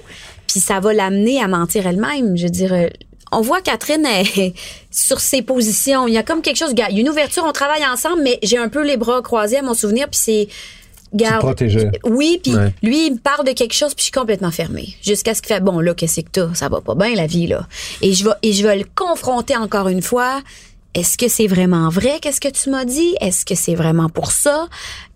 puis 0.47 0.59
ça 0.59 0.79
va 0.79 0.93
l'amener 0.93 1.41
à 1.41 1.47
mentir 1.47 1.85
elle-même. 1.87 2.35
Je 2.37 2.43
veux 2.43 2.49
dire, 2.49 2.73
euh, 2.73 2.87
on 3.31 3.41
voit 3.41 3.61
Catherine 3.61 4.07
sur 4.91 5.19
ses 5.19 5.41
positions. 5.41 6.07
Il 6.07 6.13
y 6.13 6.17
a 6.17 6.23
comme 6.23 6.41
quelque 6.41 6.57
chose. 6.57 6.71
Il 6.71 6.79
y 6.79 6.81
a 6.81 6.89
une 6.89 7.09
ouverture, 7.09 7.43
on 7.47 7.51
travaille 7.51 7.85
ensemble, 7.85 8.21
mais 8.23 8.39
j'ai 8.43 8.57
un 8.57 8.69
peu 8.69 8.83
les 8.85 8.97
bras 8.97 9.21
croisés 9.21 9.57
à 9.57 9.61
mon 9.61 9.73
souvenir, 9.73 10.07
puis 10.09 10.19
c'est. 10.21 10.47
Garde, 11.13 11.39
protégeais. 11.39 11.89
oui, 12.03 12.37
puis 12.43 12.53
Ouais. 12.53 12.73
lui, 12.83 13.07
il 13.07 13.13
me 13.13 13.17
parle 13.17 13.45
de 13.47 13.53
quelque 13.53 13.73
chose, 13.73 13.93
puis 13.93 13.99
je 13.99 14.03
suis 14.03 14.11
complètement 14.11 14.51
fermée. 14.51 14.89
Jusqu'à 15.01 15.33
ce 15.33 15.41
qu'il 15.41 15.53
fait, 15.55 15.61
bon, 15.61 15.79
là, 15.79 15.93
qu'est-ce 15.93 16.19
que 16.19 16.29
t'as? 16.29 16.53
Ça 16.53 16.67
va 16.67 16.81
pas 16.81 16.95
bien, 16.95 17.15
la 17.15 17.27
vie, 17.27 17.47
là. 17.47 17.65
Et 18.01 18.11
je 18.11 18.25
vais, 18.25 18.31
et 18.43 18.51
je 18.51 18.61
vais 18.67 18.77
le 18.77 18.85
confronter 18.93 19.55
encore 19.55 19.87
une 19.87 20.01
fois. 20.01 20.41
Est-ce 20.97 21.15
que 21.15 21.27
c'est 21.27 21.45
vraiment 21.45 21.89
vrai, 21.89 22.17
qu'est-ce 22.19 22.41
que 22.41 22.47
tu 22.47 22.71
m'as 22.71 22.83
dit? 22.83 23.13
Est-ce 23.21 23.45
que 23.45 23.53
c'est 23.53 23.75
vraiment 23.75 24.09
pour 24.09 24.31
ça? 24.31 24.67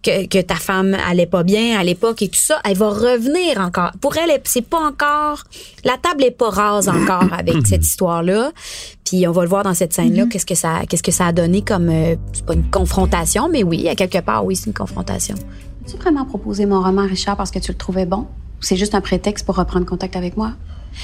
Que, 0.03 0.27
que 0.27 0.39
ta 0.39 0.53
femme 0.53 0.95
allait 1.09 1.25
pas 1.25 1.41
bien 1.41 1.79
à 1.79 1.83
l'époque 1.83 2.21
et 2.21 2.27
tout 2.27 2.39
ça? 2.39 2.59
Elle 2.63 2.77
va 2.77 2.89
revenir 2.89 3.59
encore. 3.59 3.89
Pour 3.99 4.15
elle, 4.15 4.29
c'est 4.43 4.61
pas 4.61 4.77
encore, 4.77 5.43
la 5.83 5.97
table 5.97 6.25
est 6.25 6.37
pas 6.37 6.51
rase 6.51 6.87
encore 6.87 7.25
avec 7.33 7.65
cette 7.65 7.83
histoire-là. 7.83 8.51
Puis 9.03 9.27
on 9.27 9.31
va 9.31 9.41
le 9.41 9.49
voir 9.49 9.63
dans 9.63 9.73
cette 9.73 9.91
scène-là, 9.91 10.27
qu'est-ce 10.27 10.45
que 10.45 10.53
ça, 10.53 10.81
qu'est-ce 10.87 11.01
que 11.01 11.11
ça 11.11 11.25
a 11.25 11.31
donné 11.31 11.63
comme, 11.63 11.89
euh, 11.89 12.15
c'est 12.31 12.45
pas 12.45 12.53
une 12.53 12.69
confrontation, 12.69 13.49
mais 13.49 13.63
oui, 13.63 13.89
à 13.89 13.95
quelque 13.95 14.19
part, 14.19 14.45
oui, 14.45 14.55
c'est 14.55 14.67
une 14.67 14.75
confrontation. 14.75 15.33
As-tu 15.87 15.97
vraiment 15.97 16.25
proposé 16.25 16.67
mon 16.67 16.83
roman, 16.83 17.07
Richard, 17.07 17.37
parce 17.37 17.49
que 17.49 17.57
tu 17.57 17.71
le 17.71 17.77
trouvais 17.79 18.05
bon? 18.05 18.27
Ou 18.59 18.61
c'est 18.61 18.77
juste 18.77 18.93
un 18.93 19.01
prétexte 19.01 19.47
pour 19.47 19.55
reprendre 19.55 19.87
contact 19.87 20.15
avec 20.15 20.37
moi? 20.37 20.51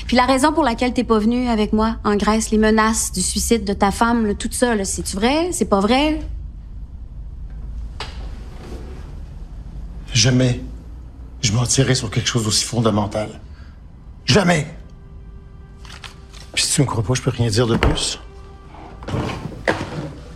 Puis 0.06 0.16
la 0.16 0.26
raison 0.26 0.54
pour 0.54 0.64
laquelle 0.64 0.94
t'es 0.94 1.04
pas 1.04 1.20
venu 1.20 1.48
avec 1.48 1.74
moi 1.74 1.98
en 2.04 2.16
Grèce, 2.16 2.52
les 2.52 2.58
menaces 2.58 3.12
du 3.12 3.22
suicide 3.22 3.64
de 3.64 3.74
ta 3.74 3.92
femme, 3.92 4.26
là, 4.26 4.34
tout 4.34 4.50
ça, 4.52 4.84
c'est-tu 4.84 5.16
vrai? 5.16 5.52
C'est 5.52 5.66
pas 5.66 5.80
vrai? 5.80 6.20
Jamais 10.14 10.62
je 11.42 11.54
mentirais 11.54 11.96
sur 11.96 12.10
quelque 12.10 12.28
chose 12.28 12.44
d'aussi 12.44 12.66
fondamental. 12.66 13.40
Jamais! 14.26 14.68
Puis 16.54 16.64
si 16.66 16.74
tu 16.74 16.82
me 16.82 16.88
crois 16.88 17.04
pas, 17.04 17.14
je 17.14 17.22
peux 17.22 17.30
rien 17.30 17.50
dire 17.50 17.68
de 17.68 17.78
plus. 17.78 18.20
Tu 19.08 19.74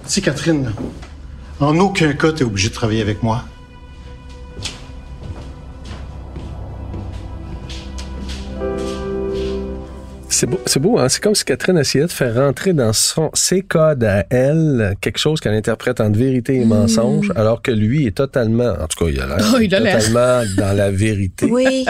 sais, 0.05 0.21
Catherine, 0.21 0.73
en 1.59 1.77
aucun 1.79 2.13
cas 2.13 2.31
t'es 2.31 2.43
obligée 2.43 2.69
de 2.69 2.73
travailler 2.73 3.01
avec 3.01 3.23
moi. 3.23 3.43
C'est 10.41 10.47
beau, 10.47 10.59
c'est 10.65 10.79
beau, 10.79 10.97
hein? 10.97 11.07
C'est 11.07 11.21
comme 11.21 11.35
si 11.35 11.45
Catherine 11.45 11.77
essayait 11.77 12.07
de 12.07 12.11
faire 12.11 12.33
rentrer 12.33 12.73
dans 12.73 12.93
son, 12.93 13.29
ses 13.35 13.61
codes 13.61 14.03
à 14.03 14.25
elle 14.31 14.95
quelque 14.99 15.19
chose 15.19 15.39
qu'elle 15.39 15.53
interprète 15.53 16.01
entre 16.01 16.17
vérité 16.17 16.55
et 16.55 16.65
mensonge, 16.65 17.31
alors 17.35 17.61
que 17.61 17.69
lui 17.69 18.07
est 18.07 18.17
totalement, 18.17 18.73
en 18.81 18.87
tout 18.87 19.05
cas, 19.05 19.11
il 19.11 19.19
a 19.19 19.27
l'air, 19.27 19.51
Oh, 19.53 19.59
il 19.61 19.75
a 19.75 19.79
l'air. 19.79 19.99
totalement 19.99 20.41
dans 20.57 20.75
la 20.75 20.89
vérité. 20.89 21.45
Oui. 21.45 21.85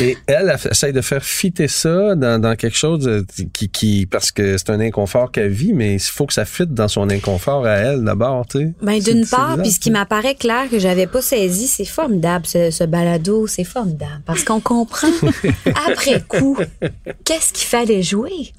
Et 0.00 0.16
elle, 0.26 0.50
elle 0.50 0.70
essaye 0.70 0.94
de 0.94 1.02
faire 1.02 1.22
fitter 1.22 1.68
ça 1.68 2.14
dans, 2.14 2.40
dans 2.40 2.56
quelque 2.56 2.78
chose 2.78 3.06
qui, 3.52 3.68
qui, 3.68 4.06
parce 4.06 4.32
que 4.32 4.56
c'est 4.56 4.70
un 4.70 4.80
inconfort 4.80 5.30
qu'elle 5.30 5.50
vit, 5.52 5.74
mais 5.74 5.96
il 5.96 6.00
faut 6.00 6.24
que 6.24 6.32
ça 6.32 6.46
fitte 6.46 6.72
dans 6.72 6.88
son 6.88 7.10
inconfort 7.10 7.66
à 7.66 7.72
elle 7.76 8.02
d'abord, 8.02 8.46
tu 8.46 8.60
sais. 8.60 8.72
Ben, 8.80 8.98
d'une 8.98 9.24
c'est 9.26 9.36
part, 9.36 9.58
puis 9.58 9.70
ce 9.70 9.78
qui 9.78 9.90
ça. 9.90 9.98
m'apparaît 9.98 10.36
clair 10.36 10.70
que 10.70 10.78
j'avais 10.78 11.06
pas 11.06 11.20
saisi, 11.20 11.66
c'est 11.66 11.84
formidable, 11.84 12.46
ce, 12.46 12.70
ce 12.70 12.84
balado, 12.84 13.46
c'est 13.46 13.62
formidable. 13.62 14.22
Parce 14.24 14.42
qu'on 14.42 14.60
comprend, 14.60 15.08
après 15.86 16.22
coup, 16.26 16.56
qu'est-ce 17.26 17.52
qui 17.52 17.66
fait 17.66 17.73
fallait 17.74 18.02
jouer. 18.02 18.52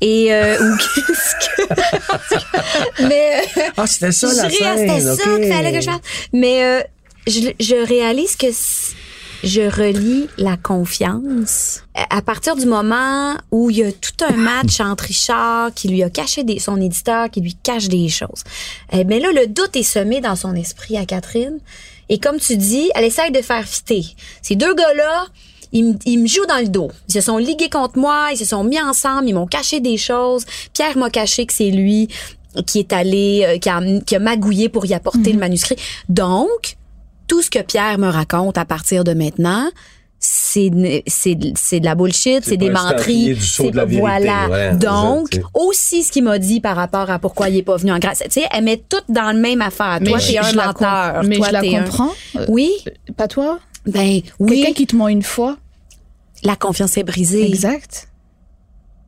Et 0.00 0.32
euh, 0.32 0.56
ou 0.60 0.76
qu'est-ce 0.76 1.34
que 1.46 3.06
mais 3.08 3.42
euh, 3.56 3.60
Ah, 3.76 3.86
c'était 3.86 4.12
ça 4.12 4.28
la 4.28 4.50
scène. 4.50 4.78
c'était 4.78 5.00
ça 5.00 5.36
qu'il 5.36 5.52
fallait 5.52 5.72
que 5.72 5.80
je 5.80 5.90
fasse. 5.90 6.00
Mais 6.32 6.64
euh, 6.64 6.80
je, 7.26 7.50
je 7.60 7.86
réalise 7.86 8.36
que 8.36 8.46
je 9.44 9.62
relie 9.62 10.28
la 10.38 10.56
confiance. 10.56 11.82
À 11.94 12.16
à 12.16 12.22
partir 12.22 12.56
du 12.56 12.66
moment 12.66 13.34
où 13.50 13.68
il 13.70 13.76
y 13.76 13.82
a 13.82 13.92
tout 13.92 14.24
un 14.26 14.36
match 14.36 14.80
entre 14.80 15.04
Richard 15.04 15.74
qui 15.74 15.88
lui 15.88 16.02
a 16.02 16.08
caché 16.08 16.42
des, 16.42 16.58
son 16.58 16.80
éditeur, 16.80 17.30
qui 17.30 17.40
lui 17.42 17.54
cache 17.62 17.88
des 17.88 18.08
choses. 18.08 18.42
Eh 18.90 19.04
bien 19.04 19.18
là, 19.18 19.28
le 19.32 19.46
doute 19.46 19.76
est 19.76 19.82
semé 19.82 20.20
dans 20.20 20.34
son 20.34 20.54
esprit 20.54 20.96
à 20.96 21.04
Catherine. 21.04 21.58
Et 22.08 22.18
comme 22.18 22.38
tu 22.38 22.56
dis, 22.56 22.90
elle 22.94 23.04
essaye 23.04 23.32
de 23.32 23.42
faire 23.42 23.64
fitter. 23.64 24.04
Ces 24.40 24.54
deux 24.54 24.74
gars-là, 24.74 25.26
ils, 25.78 25.84
me- 25.84 25.98
ils 26.04 26.18
me 26.18 26.26
jouent 26.26 26.46
dans 26.46 26.58
le 26.58 26.68
dos. 26.68 26.90
Ils 27.08 27.12
se 27.14 27.20
sont 27.20 27.38
ligués 27.38 27.68
contre 27.70 27.98
moi, 27.98 28.28
ils 28.32 28.36
se 28.38 28.44
sont 28.44 28.64
mis 28.64 28.80
ensemble, 28.80 29.28
ils 29.28 29.34
m'ont 29.34 29.46
caché 29.46 29.80
des 29.80 29.96
choses. 29.96 30.44
Pierre 30.72 30.96
m'a 30.96 31.10
caché 31.10 31.46
que 31.46 31.52
c'est 31.52 31.70
lui 31.70 32.08
qui 32.66 32.78
est 32.78 32.92
allé, 32.92 33.44
euh, 33.46 33.58
qui, 33.58 33.68
a, 33.68 33.80
qui 34.06 34.16
a 34.16 34.18
magouillé 34.18 34.68
pour 34.68 34.86
y 34.86 34.94
apporter 34.94 35.32
le 35.32 35.38
manuscrit. 35.38 35.76
Donc, 36.08 36.76
tout 37.28 37.42
ce 37.42 37.50
que 37.50 37.58
Pierre 37.60 37.98
me 37.98 38.08
raconte 38.08 38.56
à 38.56 38.64
partir 38.64 39.04
de 39.04 39.12
maintenant, 39.12 39.68
c'est 40.18 40.70
c'est 41.06 41.36
c'est 41.56 41.80
de 41.80 41.84
la 41.84 41.94
bullshit, 41.94 42.42
C'est 42.42 42.56
des 42.56 42.70
menteries, 42.70 43.36
c'est 43.38 43.70
de 43.70 43.98
voilà. 43.98 44.48
ouais, 44.48 44.74
Donc 44.76 45.28
aussi 45.52 46.02
ce 46.02 46.10
qu'il 46.10 46.24
m'a 46.24 46.38
dit 46.38 46.60
par 46.60 46.74
rapport 46.74 47.10
à 47.10 47.18
pourquoi 47.18 47.50
il 47.50 47.56
est 47.58 47.62
pas 47.62 47.76
venu 47.76 47.92
en 47.92 47.98
Grèce. 47.98 48.22
Tu 48.24 48.40
sais, 48.40 48.46
elle 48.50 48.64
met 48.64 48.82
tout 48.88 48.96
dans 49.10 49.30
le 49.32 49.38
même 49.38 49.60
affaire. 49.60 49.98
Toi, 50.02 50.18
je- 50.18 50.32
t'es 50.32 50.38
un 50.38 50.52
menteur. 50.54 51.22
Mais 51.24 51.36
Toi, 51.36 51.48
je 51.48 51.52
la 51.52 51.60
t'es 51.60 51.76
un- 51.76 51.82
comprends. 51.84 52.12
Euh, 52.36 52.46
Oui, 52.48 52.72
Pas 53.16 53.28
toi? 53.28 53.58
Ben 53.86 54.22
Quelqu'un 54.22 54.68
oui. 54.68 54.74
qui 54.74 54.86
te 54.86 54.96
ment 54.96 55.08
une 55.08 55.22
fois? 55.22 55.58
La 56.42 56.56
confiance 56.56 56.96
est 56.96 57.04
brisée. 57.04 57.46
Exact. 57.46 58.08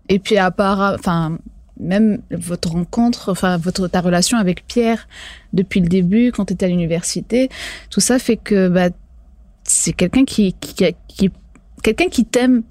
Et 0.09 0.19
puis 0.19 0.39
à 0.39 0.51
part, 0.51 0.95
enfin, 0.99 1.39
même 1.79 2.21
votre 2.31 2.71
rencontre, 2.71 3.31
enfin 3.31 3.57
votre 3.57 3.89
ta 3.89 4.01
relation 4.01 4.39
avec 4.39 4.67
Pierre 4.67 5.07
depuis 5.53 5.81
le 5.81 5.89
début, 5.89 6.33
quand 6.33 6.47
tu 6.47 6.55
étais 6.55 6.67
à 6.67 6.69
l'université, 6.69 7.49
tout 7.91 8.01
ça 8.01 8.19
fait 8.19 8.37
que 8.37 8.69
bah 8.69 8.89
c'est 9.65 9.93
quelqu'un 9.93 10.25
qui 10.25 10.55
qui, 10.55 10.95
qui 11.09 11.31
quelqu'un 11.83 12.09
qui 12.09 12.25
t'aime, 12.25 12.63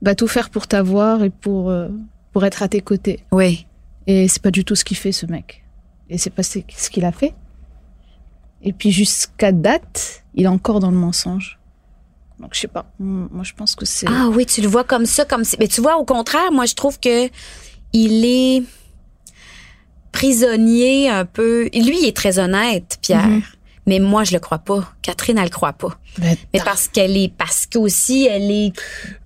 va 0.00 0.14
tout 0.14 0.28
faire 0.28 0.50
pour 0.50 0.66
t'avoir 0.66 1.22
et 1.22 1.30
pour 1.30 1.70
euh, 1.70 1.88
pour 2.32 2.44
être 2.44 2.62
à 2.62 2.68
tes 2.68 2.80
côtés. 2.80 3.24
Oui. 3.32 3.66
Et 4.06 4.28
c'est 4.28 4.42
pas 4.42 4.50
du 4.50 4.64
tout 4.64 4.74
ce 4.74 4.84
qu'il 4.84 4.96
fait 4.96 5.12
ce 5.12 5.26
mec. 5.26 5.64
Et 6.08 6.18
c'est 6.18 6.30
pas 6.30 6.42
ce 6.42 6.60
ce 6.68 6.90
qu'il 6.90 7.04
a 7.04 7.12
fait. 7.12 7.34
Et 8.62 8.72
puis 8.72 8.92
jusqu'à 8.92 9.52
date, 9.52 10.22
il 10.34 10.44
est 10.44 10.48
encore 10.48 10.80
dans 10.80 10.90
le 10.90 10.96
mensonge. 10.96 11.58
Donc 12.42 12.50
je 12.54 12.60
sais 12.60 12.68
pas. 12.68 12.84
Moi 12.98 13.44
je 13.44 13.52
pense 13.54 13.74
que 13.76 13.86
c'est 13.86 14.06
Ah 14.08 14.28
oui, 14.28 14.44
tu 14.46 14.60
le 14.60 14.68
vois 14.68 14.84
comme 14.84 15.06
ça, 15.06 15.24
comme 15.24 15.44
si. 15.44 15.56
Mais 15.60 15.68
tu 15.68 15.80
vois, 15.80 15.96
au 15.96 16.04
contraire, 16.04 16.50
moi 16.52 16.66
je 16.66 16.74
trouve 16.74 16.98
que 17.00 17.28
il 17.94 18.24
est 18.24 18.62
prisonnier 20.10 21.08
un 21.08 21.24
peu. 21.24 21.64
Lui, 21.72 21.98
il 22.02 22.06
est 22.08 22.16
très 22.16 22.38
honnête, 22.38 22.98
Pierre. 23.02 23.26
Mhm. 23.28 23.42
Mais 23.86 23.98
moi, 23.98 24.22
je 24.22 24.32
le 24.32 24.38
crois 24.38 24.58
pas. 24.58 24.92
Catherine, 25.02 25.38
elle 25.38 25.44
le 25.44 25.50
croit 25.50 25.72
pas. 25.72 25.98
Mais 26.20 26.36
parce 26.64 26.86
qu'elle 26.86 27.16
est, 27.16 27.32
parce 27.36 27.66
qu'aussi, 27.66 28.28
elle 28.30 28.48
est, 28.50 28.72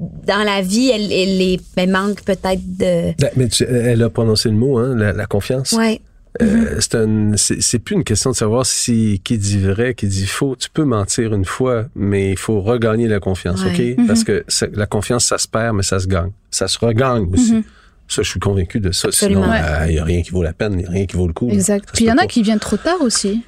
dans 0.01 0.43
la 0.45 0.63
vie, 0.63 0.89
elle, 0.89 1.13
elle 1.13 1.43
est, 1.43 1.61
elle 1.77 1.91
manque 1.91 2.23
peut-être 2.23 2.63
de, 2.79 3.13
Ben, 3.21 3.31
Mais 3.37 3.49
tu- 3.49 3.65
elle 3.65 4.03
a 4.03 4.09
prononcé 4.09 4.49
le 4.49 4.55
mot, 4.55 4.79
hein, 4.79 4.95
la, 4.97 5.13
la 5.13 5.27
confiance. 5.27 5.73
ouais. 5.73 6.01
Euh, 6.43 6.77
c'est 6.81 6.95
un- 6.97 7.33
c'est 7.37 7.79
plus 7.79 7.95
une 7.97 8.05
question 8.05 8.31
de 8.31 8.37
savoir 8.37 8.67
si 8.67 9.21
qui 9.25 9.39
dit 9.39 9.59
vrai, 9.59 9.95
qui 9.95 10.07
dit 10.07 10.27
faux. 10.27 10.57
Tu 10.59 10.69
peux 10.71 10.85
mentir 10.85 11.33
une 11.35 11.45
fois, 11.45 11.87
mais 11.95 12.31
il 12.33 12.39
faut 12.39 12.61
regagner 12.61 13.09
la 13.09 13.21
confiance, 13.21 13.63
Ouais. 13.65 13.97
ok? 13.97 14.07
Parce 14.07 14.25
que 14.25 14.45
ça- 14.49 14.67
la 14.73 14.87
confiance, 14.87 15.25
ça 15.25 15.39
se 15.39 15.49
perd, 15.49 15.75
mais 15.77 15.83
ça 15.83 15.99
se 15.99 16.07
gagne. 16.07 16.31
Ça 16.51 16.69
se 16.69 16.79
regagne 16.79 17.27
aussi. 17.33 17.65
Ça, 18.09 18.23
je 18.23 18.29
suis 18.31 18.41
convaincu 18.41 18.79
de 18.81 18.93
ça. 18.93 19.09
Absolument. 19.09 19.43
Sinon, 19.45 19.53
Ouais. 19.55 19.89
il 19.89 19.95
y 19.97 19.99
a 19.99 20.05
rien 20.05 20.23
qui 20.23 20.31
vaut 20.31 20.43
la 20.43 20.53
peine, 20.53 20.75
il 20.79 20.83
y 20.83 20.87
a 20.87 20.91
rien 20.91 21.07
qui 21.07 21.17
vaut 21.17 21.27
le 21.27 21.33
coup. 21.33 21.49
Exact. 21.51 21.89
Puis 21.93 22.05
il 22.05 22.09
y 22.09 22.13
en 22.13 22.19
a 22.19 22.27
qui 22.27 22.43
viennent 22.43 22.61
trop 22.61 22.77
tard 22.77 23.01
aussi. 23.03 23.43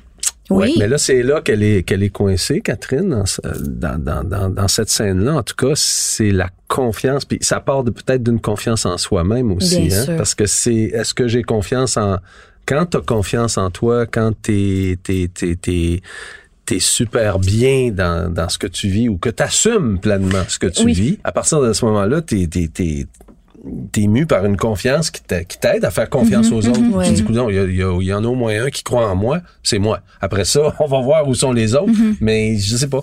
Ouais, 0.50 0.68
Oui. 0.68 0.76
mais 0.78 0.88
là, 0.88 0.96
c'est 0.96 1.22
là 1.22 1.42
qu'elle 1.42 1.62
est, 1.62 1.82
qu'elle 1.82 2.02
est 2.02 2.08
coincée, 2.08 2.62
Catherine, 2.62 3.08
dans, 3.10 3.24
dans, 3.68 3.98
dans, 3.98 4.24
dans, 4.24 4.48
dans 4.48 4.66
cette 4.68 4.88
scène-là. 4.88 5.34
En 5.36 5.42
tout 5.42 5.54
cas, 5.54 5.74
c'est 5.76 6.30
la 6.30 6.48
confiance. 6.68 7.26
Puis 7.26 7.38
ça 7.42 7.60
part 7.60 7.84
de 7.84 7.90
peut-être 7.90 8.22
d'une 8.22 8.40
confiance 8.40 8.86
en 8.86 8.96
soi-même 8.96 9.52
aussi. 9.52 9.82
Bien 9.88 9.98
hein, 9.98 10.04
sûr. 10.04 10.16
Parce 10.16 10.34
que 10.34 10.46
c'est, 10.46 10.74
est-ce 10.74 11.12
que 11.12 11.28
j'ai 11.28 11.42
confiance 11.42 11.98
en... 11.98 12.16
Quand 12.68 12.84
t'as 12.84 13.00
confiance 13.00 13.56
en 13.56 13.70
toi, 13.70 14.04
quand 14.06 14.32
t'es, 14.42 14.98
t'es 15.02 16.80
super 16.80 17.38
bien 17.38 17.90
dans, 17.90 18.30
dans 18.32 18.48
ce 18.50 18.58
que 18.58 18.66
tu 18.66 18.88
vis 18.88 19.08
ou 19.08 19.16
que 19.16 19.30
t'assumes 19.30 19.98
pleinement 19.98 20.42
ce 20.48 20.58
que 20.58 20.66
tu 20.66 20.84
Oui. 20.84 20.92
vis, 20.92 21.18
à 21.24 21.32
partir 21.32 21.62
de 21.62 21.72
ce 21.72 21.84
moment-là, 21.86 22.20
t'es, 22.20 22.46
t'es, 22.46 22.68
t'es, 22.68 24.06
mu 24.06 24.26
par 24.26 24.44
une 24.44 24.56
confiance 24.58 25.10
qui 25.10 25.22
t'a- 25.22 25.44
qui 25.44 25.58
t'aide 25.58 25.84
à 25.84 25.90
faire 25.90 26.10
confiance 26.10 26.52
aux 26.52 26.66
autres. 26.68 26.80
Ouais. 26.94 27.06
Tu 27.06 27.12
dis, 27.14 27.24
coudonc, 27.24 27.48
il 27.48 27.74
y, 27.74 28.12
en 28.12 28.22
a 28.24 28.26
au 28.28 28.34
moins 28.34 28.64
un 28.64 28.68
qui 28.70 28.82
croit 28.84 29.08
en 29.08 29.16
moi, 29.16 29.40
c'est 29.62 29.78
moi. 29.78 30.00
Après 30.20 30.44
ça, 30.44 30.74
on 30.80 30.86
va 30.86 31.00
voir 31.00 31.26
où 31.26 31.34
sont 31.34 31.52
les 31.52 31.74
autres, 31.74 31.92
mais 32.20 32.56
je 32.58 32.76
sais 32.76 32.88
pas. 32.88 33.00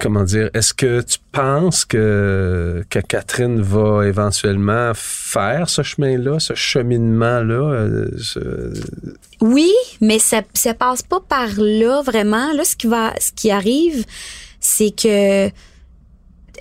Comment 0.00 0.24
dire, 0.24 0.50
est-ce 0.52 0.74
que 0.74 1.00
tu 1.00 1.16
penses 1.32 1.84
que, 1.86 2.84
que 2.90 2.98
Catherine 2.98 3.62
va 3.62 4.06
éventuellement 4.06 4.92
faire 4.94 5.70
ce 5.70 5.82
chemin-là, 5.82 6.38
ce 6.38 6.54
cheminement-là? 6.54 7.54
euh, 7.72 8.08
ce- 8.18 8.74
Oui, 9.40 9.72
mais 10.02 10.18
ça, 10.18 10.42
ça 10.52 10.74
passe 10.74 11.02
pas 11.02 11.20
par 11.26 11.48
là 11.56 12.02
vraiment. 12.02 12.52
Là, 12.52 12.64
ce 12.64 12.76
qui 12.76 12.88
va, 12.88 13.14
ce 13.18 13.32
qui 13.32 13.50
arrive, 13.50 14.04
c'est 14.60 14.90
que 14.90 15.48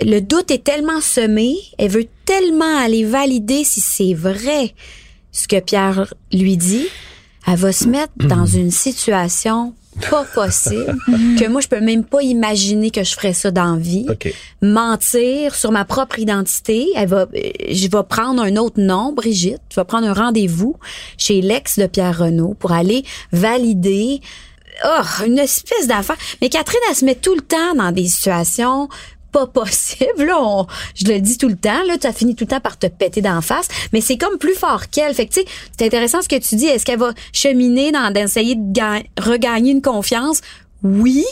le 0.01 0.19
doute 0.21 0.51
est 0.51 0.63
tellement 0.63 1.01
semé, 1.01 1.55
elle 1.77 1.89
veut 1.91 2.07
tellement 2.25 2.77
aller 2.79 3.03
valider 3.03 3.63
si 3.65 3.81
c'est 3.81 4.13
vrai 4.13 4.73
ce 5.33 5.47
que 5.49 5.59
Pierre 5.59 6.13
lui 6.31 6.55
dit, 6.55 6.87
elle 7.47 7.57
va 7.57 7.73
se 7.73 7.87
mettre 7.89 8.13
dans 8.19 8.45
une 8.45 8.71
situation 8.71 9.73
pas 10.09 10.25
possible 10.25 10.97
que 11.39 11.47
moi 11.47 11.61
je 11.61 11.67
peux 11.67 11.79
même 11.79 12.03
pas 12.03 12.21
imaginer 12.21 12.91
que 12.91 13.03
je 13.03 13.13
ferais 13.13 13.33
ça 13.33 13.51
dans 13.51 13.77
vie 13.77 14.05
mentir 14.61 15.55
sur 15.55 15.71
ma 15.71 15.85
propre 15.85 16.19
identité. 16.19 16.87
Elle 16.95 17.09
va, 17.09 17.27
je 17.33 17.87
vais 17.87 18.03
prendre 18.07 18.41
un 18.41 18.55
autre 18.57 18.79
nom, 18.79 19.13
Brigitte. 19.13 19.61
Je 19.69 19.79
vais 19.79 19.85
prendre 19.85 20.07
un 20.07 20.13
rendez-vous 20.13 20.75
chez 21.17 21.41
l'ex 21.41 21.79
de 21.79 21.87
Pierre 21.87 22.17
Renault 22.17 22.55
pour 22.59 22.71
aller 22.71 23.03
valider. 23.31 24.21
Oh, 24.83 25.23
une 25.25 25.39
espèce 25.39 25.87
d'affaire. 25.87 26.17
Mais 26.41 26.49
Catherine, 26.49 26.81
elle 26.89 26.95
se 26.95 27.05
met 27.05 27.15
tout 27.15 27.33
le 27.33 27.41
temps 27.41 27.75
dans 27.75 27.93
des 27.93 28.07
situations 28.07 28.89
pas 29.35 29.47
possibles. 29.47 30.23
Là, 30.25 30.37
on- 30.41 30.65
je 30.95 31.05
le 31.07 31.19
dis 31.19 31.37
tout 31.37 31.49
le 31.49 31.57
temps. 31.57 31.83
Là, 31.87 31.97
tu 31.97 32.07
as 32.07 32.13
fini 32.13 32.35
tout 32.35 32.45
le 32.45 32.49
temps 32.49 32.61
par 32.61 32.79
te 32.79 32.87
péter 32.87 33.21
d'en 33.21 33.41
face. 33.41 33.67
Mais 33.91 33.99
c'est 33.99 34.17
comme 34.17 34.37
plus 34.37 34.53
fort 34.55 34.89
qu'elle. 34.89 35.13
Fait 35.13 35.25
que, 35.27 35.33
tu 35.33 35.41
c'est 35.77 35.85
intéressant 35.85 36.21
ce 36.21 36.29
que 36.29 36.37
tu 36.37 36.55
dis. 36.55 36.67
Est-ce 36.67 36.85
qu'elle 36.85 36.99
va 36.99 37.11
cheminer 37.33 37.91
dans 37.91 38.11
d'essayer 38.13 38.55
de 38.55 38.71
ga- 38.71 39.03
regagner 39.19 39.71
une 39.73 39.81
confiance? 39.81 40.39
Oui. 40.83 41.25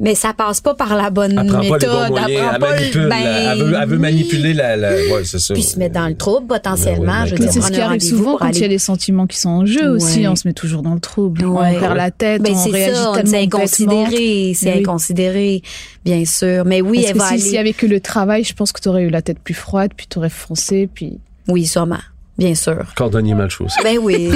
Mais 0.00 0.14
ça 0.14 0.32
passe 0.32 0.60
pas 0.60 0.74
par 0.74 0.94
la 0.96 1.10
bonne 1.10 1.38
Elle 1.38 1.46
prend 1.46 1.58
méthode. 1.60 1.80
pas 1.80 1.86
les 1.86 2.08
bons 2.08 2.08
moyens, 2.20 2.40
prend 2.42 2.52
elle 2.54 2.60
pas 2.60 2.70
le- 2.70 2.76
manipule, 2.80 3.08
ben 3.08 3.16
elle 3.16 3.58
veut, 3.62 3.74
elle 3.80 3.88
veut 3.88 3.96
oui. 3.96 4.02
manipuler 4.02 4.54
la... 4.54 4.76
la 4.76 4.90
ouais, 4.92 5.22
c'est 5.24 5.38
ça. 5.38 5.54
Puis 5.54 5.62
se 5.62 5.78
mettre 5.78 5.94
dans 5.94 6.06
le 6.08 6.16
trouble 6.16 6.46
potentiellement. 6.46 7.22
Ben 7.24 7.24
oui, 7.24 7.38
ben 7.38 7.46
C'est 7.46 7.52
ce 7.52 7.58
prendre 7.60 7.74
qui 7.74 7.80
arrive 7.80 7.90
rendez-vous 8.02 8.16
souvent 8.18 8.30
pour 8.32 8.38
quand 8.40 8.48
il 8.48 8.54
y 8.58 8.62
a 8.62 8.64
aller- 8.66 8.68
des 8.74 8.78
sentiments 8.78 9.26
qui 9.26 9.38
sont 9.38 9.48
en 9.48 9.66
jeu 9.66 9.88
aussi. 9.90 10.20
Ouais. 10.20 10.28
On 10.28 10.36
se 10.36 10.46
met 10.46 10.54
toujours 10.54 10.82
dans 10.82 10.94
le 10.94 11.00
trouble. 11.00 11.44
Ouais. 11.44 11.72
On 11.76 11.80
perd 11.80 11.96
la 11.96 12.10
tête, 12.10 12.42
Ben, 12.42 12.52
on 12.54 12.56
c'est 12.64 12.70
réagit 12.70 12.94
ça, 12.96 13.12
tellement 13.14 13.30
c'est 13.30 13.42
inconsidéré, 13.42 14.52
c'est 14.54 14.72
Oui. 14.74 14.80
inconsidéré, 14.80 15.62
bien 16.04 16.24
sûr. 16.24 16.64
Mais 16.64 16.80
oui, 16.80 16.98
Parce 16.98 17.06
elle 17.08 17.12
que 17.14 17.18
va 17.18 17.26
si- 17.28 17.32
aller. 17.34 17.42
s'il 17.42 17.52
y 17.54 17.58
avait 17.58 17.72
que 17.72 17.86
le 17.86 18.00
travail, 18.00 18.44
je 18.44 18.54
pense 18.54 18.72
que 18.72 18.80
tu 18.80 18.88
aurais 18.88 19.02
eu 19.04 19.10
la 19.10 19.22
tête 19.22 19.38
plus 19.38 19.54
froide, 19.54 19.90
puis 19.96 20.06
tu 20.08 20.18
aurais 20.18 20.28
foncé, 20.30 20.88
puis... 20.92 21.18
Oui, 21.48 21.64
sûrement, 21.66 21.98
bien 22.38 22.54
sûr. 22.54 22.84
Cordonnier 22.96 23.34
mal 23.34 23.50
chaussé. 23.50 23.76
Ben 23.82 23.98
oui. 24.00 24.30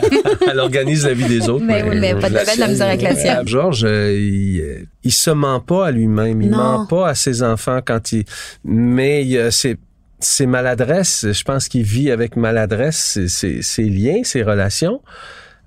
Elle 0.50 0.58
organise 0.60 1.04
la 1.06 1.14
vie 1.14 1.26
des 1.26 1.48
autres. 1.48 1.64
Mais 1.64 1.82
oui, 1.82 1.98
mais 2.00 2.14
pas 2.14 2.28
de- 2.30 2.34
pas 2.34 2.54
de 2.54 2.60
la 2.60 2.68
misère 2.68 2.88
avec 2.88 3.02
la 3.02 3.14
sienne. 3.14 3.46
Georges, 3.46 3.84
euh, 3.84 4.12
il, 4.12 4.60
euh, 4.60 4.78
il 5.04 5.12
se 5.12 5.30
ment 5.30 5.60
pas 5.60 5.86
à 5.86 5.90
lui-même. 5.90 6.42
Il 6.42 6.50
Non. 6.50 6.56
ment 6.58 6.86
pas 6.86 7.08
à 7.08 7.14
ses 7.14 7.42
enfants 7.42 7.80
quand 7.84 8.12
il. 8.12 8.24
Mais 8.64 9.22
il 9.22 9.28
y 9.28 9.38
a 9.38 9.50
ses, 9.50 9.76
ses 10.20 10.46
maladresses. 10.46 11.26
Je 11.30 11.44
pense 11.44 11.68
qu'il 11.68 11.82
vit 11.82 12.10
avec 12.10 12.36
maladresse 12.36 12.96
ses, 12.96 13.28
ses, 13.28 13.62
ses 13.62 13.84
liens, 13.84 14.22
ses 14.24 14.42
relations. 14.42 15.00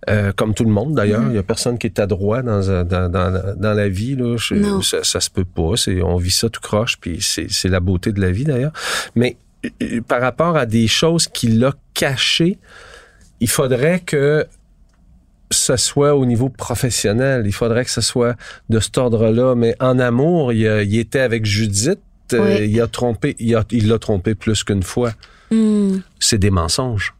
Euh, 0.09 0.31
comme 0.31 0.53
tout 0.53 0.63
le 0.63 0.69
monde 0.69 0.93
d'ailleurs, 0.95 1.21
Mm-hmm. 1.23 1.31
il 1.31 1.35
y 1.35 1.39
a 1.39 1.43
personne 1.43 1.77
qui 1.77 1.87
est 1.87 1.99
adroit 1.99 2.41
dans 2.41 2.61
dans, 2.85 3.09
dans, 3.09 3.55
dans 3.57 3.73
la 3.73 3.89
vie 3.89 4.15
là. 4.15 4.37
Je- 4.37 4.53
Non. 4.53 4.81
ça, 4.81 5.03
ça 5.03 5.19
se 5.19 5.29
peut 5.29 5.43
pas. 5.43 5.71
C'est 5.75 6.01
on 6.01 6.15
vit 6.17 6.31
ça 6.31 6.49
tout 6.49 6.61
croche, 6.61 6.97
puis 7.01 7.17
c'est 7.19 7.47
c'est 7.49 7.67
la 7.67 7.79
beauté 7.79 8.11
de 8.13 8.21
la 8.21 8.31
vie 8.31 8.43
d'ailleurs. 8.45 8.71
Mais 9.15 9.35
euh, 9.35 9.46
par 10.07 10.21
rapport 10.21 10.55
à 10.57 10.65
des 10.65 10.87
choses 10.87 11.27
qu'il 11.27 11.63
a 11.65 11.73
cachées, 11.93 12.57
il 13.39 13.49
faudrait 13.49 13.99
que 13.99 14.45
ce 15.49 15.77
soit 15.77 16.15
au 16.15 16.25
niveau 16.25 16.49
professionnel. 16.49 17.43
Il 17.45 17.53
faudrait 17.53 17.85
que 17.85 17.91
ce 17.91 18.01
soit 18.01 18.35
de 18.69 18.79
cet 18.79 18.97
ordre-là. 18.97 19.55
Mais 19.55 19.75
en 19.79 19.97
amour, 19.99 20.51
il, 20.53 20.67
a- 20.67 20.83
il 20.83 20.97
était 20.99 21.19
avec 21.21 21.45
Judith. 21.45 21.99
euh, 22.33 22.57
Oui. 22.59 22.69
il 22.69 22.81
a 22.81 22.87
trompé, 22.87 23.35
il 23.39 23.87
l'a 23.87 23.99
trompé 23.99 24.35
plus 24.35 24.63
qu'une 24.65 24.83
fois. 24.83 25.13
Hmm. 25.49 25.99
C'est 26.19 26.37
des 26.37 26.49
mensonges. 26.49 27.13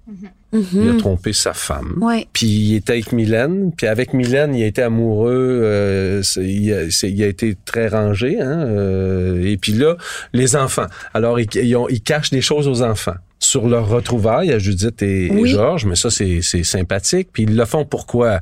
Il 0.54 0.90
a 0.90 0.98
trompé 0.98 1.34
sa 1.34 1.54
femme. 1.54 1.96
Ouais. 2.02 2.26
Puis 2.32 2.48
il 2.48 2.76
était 2.76 2.94
avec 2.94 3.12
Mylène. 3.12 3.72
Puis 3.76 3.86
avec 3.88 4.14
Mylène, 4.14 4.56
il 4.56 4.64
a 4.64 4.68
été 4.68 4.82
amoureux. 4.82 5.60
euh, 5.62 6.22
il, 6.38 6.74
a, 6.74 6.84
il 7.04 7.24
a 7.24 7.28
été 7.28 7.58
très 7.66 7.90
rangé. 7.90 8.40
Hein, 8.40 8.66
euh, 8.68 9.44
et 9.44 9.58
puis 9.58 9.74
là, 9.74 9.98
les 10.34 10.56
enfants. 10.56 10.88
Alors, 11.14 11.40
ils, 11.40 11.48
ils, 11.56 11.76
ont- 11.76 11.90
ils 11.90 12.02
cachent 12.02 12.30
des 12.30 12.42
choses 12.42 12.68
aux 12.68 12.82
enfants. 12.82 13.16
Sur 13.40 13.68
leur 13.68 13.88
retrouvaille 13.90 14.52
à 14.52 14.58
Judith 14.58 15.02
et, 15.04 15.26
et. 15.28 15.48
Georges, 15.48 15.86
mais 15.86 15.96
ça, 15.96 16.10
c'est 16.10 16.42
sympathique. 16.64 17.30
Puis 17.34 17.44
ils 17.44 17.56
le 17.56 17.66
font 17.66 17.86
pourquoi? 17.86 18.40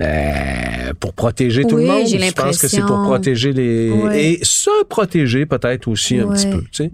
Euh, 0.00 0.92
pour 1.00 1.12
protéger 1.12 1.64
tout 1.64 1.76
le 1.76 1.84
monde. 1.84 2.06
Je 2.06 2.32
pense 2.32 2.58
que 2.58 2.68
c'est 2.68 2.82
pour 2.82 3.02
protéger 3.02 3.52
les... 3.52 3.92
Et 4.14 4.38
se 4.42 4.84
protéger 4.84 5.44
peut-être 5.46 5.88
aussi 5.88 6.18
un 6.18 6.28
petit 6.28 6.48
peu, 6.50 6.62
tu 6.70 6.84
sais. 6.84 6.90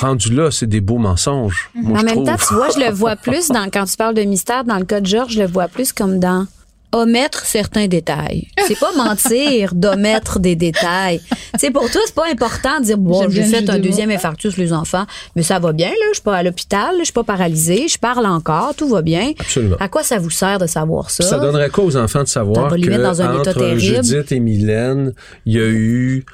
Rendu 0.00 0.34
là, 0.34 0.50
c'est 0.50 0.66
des 0.66 0.80
beaux 0.80 0.98
mensonges. 0.98 1.70
Moi, 1.74 1.98
en 1.98 2.00
je 2.00 2.04
même 2.06 2.14
trouve. 2.14 2.26
temps, 2.26 2.36
tu 2.36 2.54
vois, 2.54 2.68
je 2.74 2.80
le 2.80 2.90
vois 2.90 3.16
plus 3.16 3.48
dans 3.48 3.68
quand 3.70 3.84
tu 3.84 3.96
parles 3.96 4.14
de 4.14 4.22
mystère, 4.22 4.64
dans 4.64 4.78
le 4.78 4.84
cas 4.84 5.00
de 5.00 5.06
Georges, 5.06 5.32
je 5.34 5.40
le 5.40 5.46
vois 5.46 5.68
plus 5.68 5.92
comme 5.92 6.18
dans 6.18 6.46
omettre 6.92 7.44
certains 7.44 7.86
détails. 7.86 8.48
C'est 8.66 8.78
pas 8.78 8.90
mentir 8.96 9.74
d'omettre 9.76 10.40
des 10.40 10.56
détails. 10.56 11.20
Tu 11.52 11.60
sais, 11.60 11.70
pour 11.70 11.88
toi, 11.90 12.00
c'est 12.04 12.14
pas 12.14 12.28
important 12.28 12.80
de 12.80 12.84
dire, 12.86 12.98
bon, 12.98 13.28
j'ai 13.30 13.44
fait 13.44 13.68
un 13.70 13.78
de 13.78 13.82
deuxième 13.82 14.10
infarctus, 14.10 14.56
les 14.56 14.72
enfants, 14.72 15.06
mais 15.36 15.42
ça 15.44 15.60
va 15.60 15.72
bien, 15.72 15.88
là, 15.88 15.94
je 16.08 16.14
suis 16.14 16.22
pas 16.22 16.36
à 16.36 16.42
l'hôpital, 16.42 16.96
je 16.98 17.04
suis 17.04 17.12
pas 17.12 17.22
paralysée, 17.22 17.86
je 17.86 17.96
parle 17.98 18.26
encore, 18.26 18.74
tout 18.74 18.88
va 18.88 19.02
bien. 19.02 19.32
Absolument. 19.38 19.76
À 19.78 19.88
quoi 19.88 20.02
ça 20.02 20.18
vous 20.18 20.30
sert 20.30 20.58
de 20.58 20.66
savoir 20.66 21.10
ça? 21.10 21.22
Ça? 21.22 21.38
donnerait 21.38 21.70
quoi 21.70 21.84
aux 21.84 21.96
enfants 21.96 22.24
de 22.24 22.28
savoir 22.28 22.70
que 22.72 22.76
mettre 22.88 23.02
dans 23.02 23.22
un 23.22 23.40
état 23.40 23.50
entre 23.50 23.60
terrible. 23.60 23.80
Judith 23.80 24.32
et 24.32 24.40
Mylène, 24.40 25.12
il 25.46 25.52
y 25.52 25.60
a 25.60 25.66
eu 25.68 26.24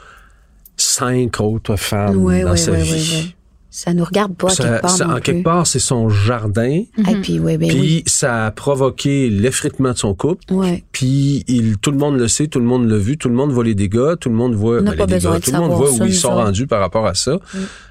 cinq 0.79 1.39
autres 1.41 1.77
femmes 1.77 2.17
Ouais, 2.17 2.43
dans 2.43 2.53
ouais, 2.53 2.57
sa 2.57 2.73
ouais, 2.73 2.83
vie. 2.83 3.35
Ça 3.79 3.93
nous 3.93 4.05
regarde 4.05 4.35
pas 4.35 4.47
à 4.47 4.51
Ça- 4.51 4.63
quelque 4.65 4.81
part 4.81 4.91
ça- 4.91 5.05
non 5.05 5.17
en 5.17 5.21
quelque 5.21 5.43
part, 5.45 5.67
c'est 5.67 5.79
son 5.81 6.09
jardin. 6.09 6.83
Et 7.11 7.15
puis, 7.23 7.39
ouais, 7.39 7.59
ben 7.59 7.69
puis 7.69 7.79
oui. 7.79 8.03
ça 8.07 8.47
a 8.47 8.51
provoqué 8.51 9.29
l'effritement 9.29 9.93
de 9.93 9.99
son 9.99 10.15
couple. 10.15 10.51
Ouais. 10.51 10.83
Puis 10.93 11.45
il, 11.47 11.77
tout 11.77 11.91
le 11.91 11.99
monde 11.99 12.19
le 12.19 12.27
sait, 12.27 12.47
tout 12.47 12.59
le 12.59 12.65
monde 12.65 12.89
l'a 12.89 12.97
vu, 12.97 13.19
tout 13.19 13.29
le 13.29 13.35
monde 13.35 13.53
voit 13.53 13.65
les 13.65 13.75
dégâts, 13.75 14.15
tout 14.19 14.31
le 14.31 14.35
monde 14.35 14.55
voit 14.55 14.81
ben, 14.81 14.93
les 14.95 15.05
dégâts, 15.05 15.41
tout 15.43 15.51
le 15.53 15.59
monde 15.59 15.73
voit 15.73 15.93
ça, 15.93 16.05
où 16.05 16.07
ils 16.07 16.15
sont 16.15 16.35
rendus 16.35 16.67
par 16.67 16.81
rapport 16.81 17.05
à 17.07 17.13
ça. 17.13 17.39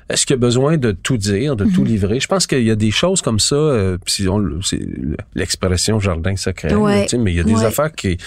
Est-ce 0.09 0.25
qu'il 0.25 0.33
y 0.33 0.37
a 0.37 0.41
besoin 0.41 0.77
de 0.77 0.91
tout 0.91 1.17
dire, 1.17 1.55
de 1.55 1.65
tout 1.65 1.83
Mm-hmm. 1.83 1.85
livrer? 1.85 2.19
Je 2.19 2.27
pense 2.27 2.47
qu'il 2.47 2.63
y 2.63 2.71
a 2.71 2.75
des 2.75 2.89
choses 2.91 3.21
comme 3.21 3.39
ça. 3.39 3.55
euh, 3.55 3.97
c'est 4.07 4.79
l'expression 5.35 5.99
jardin 5.99 6.33
Ouais. 6.33 7.07
sais, 7.07 7.17
mais 7.19 7.31
il 7.31 7.37
y 7.37 7.39
a 7.39 7.43
des 7.43 7.63
affaires 7.63 7.91
qui 7.93 8.17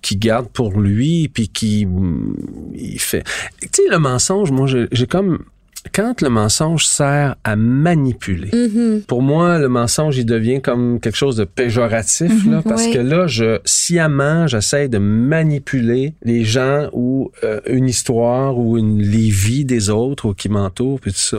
qui 0.00 0.16
garde 0.16 0.46
pour 0.48 0.78
lui 0.80 1.28
puis 1.28 1.48
qui 1.48 1.84
mm, 1.84 2.36
il 2.76 2.98
fait. 3.00 3.24
Tu 3.60 3.68
sais 3.72 3.82
le 3.90 3.98
mensonge, 3.98 4.50
moi 4.52 4.66
j'ai 4.92 5.06
comme 5.06 5.40
quand 5.94 6.20
le 6.22 6.28
mensonge 6.28 6.86
sert 6.86 7.36
à 7.44 7.56
manipuler, 7.56 8.48
Mm-hmm. 8.52 9.02
pour 9.06 9.22
moi, 9.22 9.58
le 9.58 9.68
mensonge, 9.68 10.16
il 10.18 10.26
devient 10.26 10.60
comme 10.60 11.00
quelque 11.00 11.16
chose 11.16 11.36
de 11.36 11.44
péjoratif, 11.44 12.46
là, 12.46 12.62
parce 12.62 12.86
Oui. 12.86 12.92
que 12.92 12.98
là, 12.98 13.26
je 13.26 13.58
sciemment, 13.64 14.46
j'essaie 14.46 14.88
de 14.88 14.98
manipuler 14.98 16.14
les 16.22 16.44
gens 16.44 16.88
ou 16.92 17.30
euh, 17.44 17.60
une 17.66 17.88
histoire 17.88 18.58
ou 18.58 18.76
une, 18.78 19.00
les 19.00 19.30
vies 19.30 19.64
des 19.64 19.90
autres 19.90 20.26
ou 20.28 20.34
qui 20.34 20.48
m'entourent, 20.48 21.00
puis 21.00 21.12
tout 21.12 21.18
ça. 21.18 21.38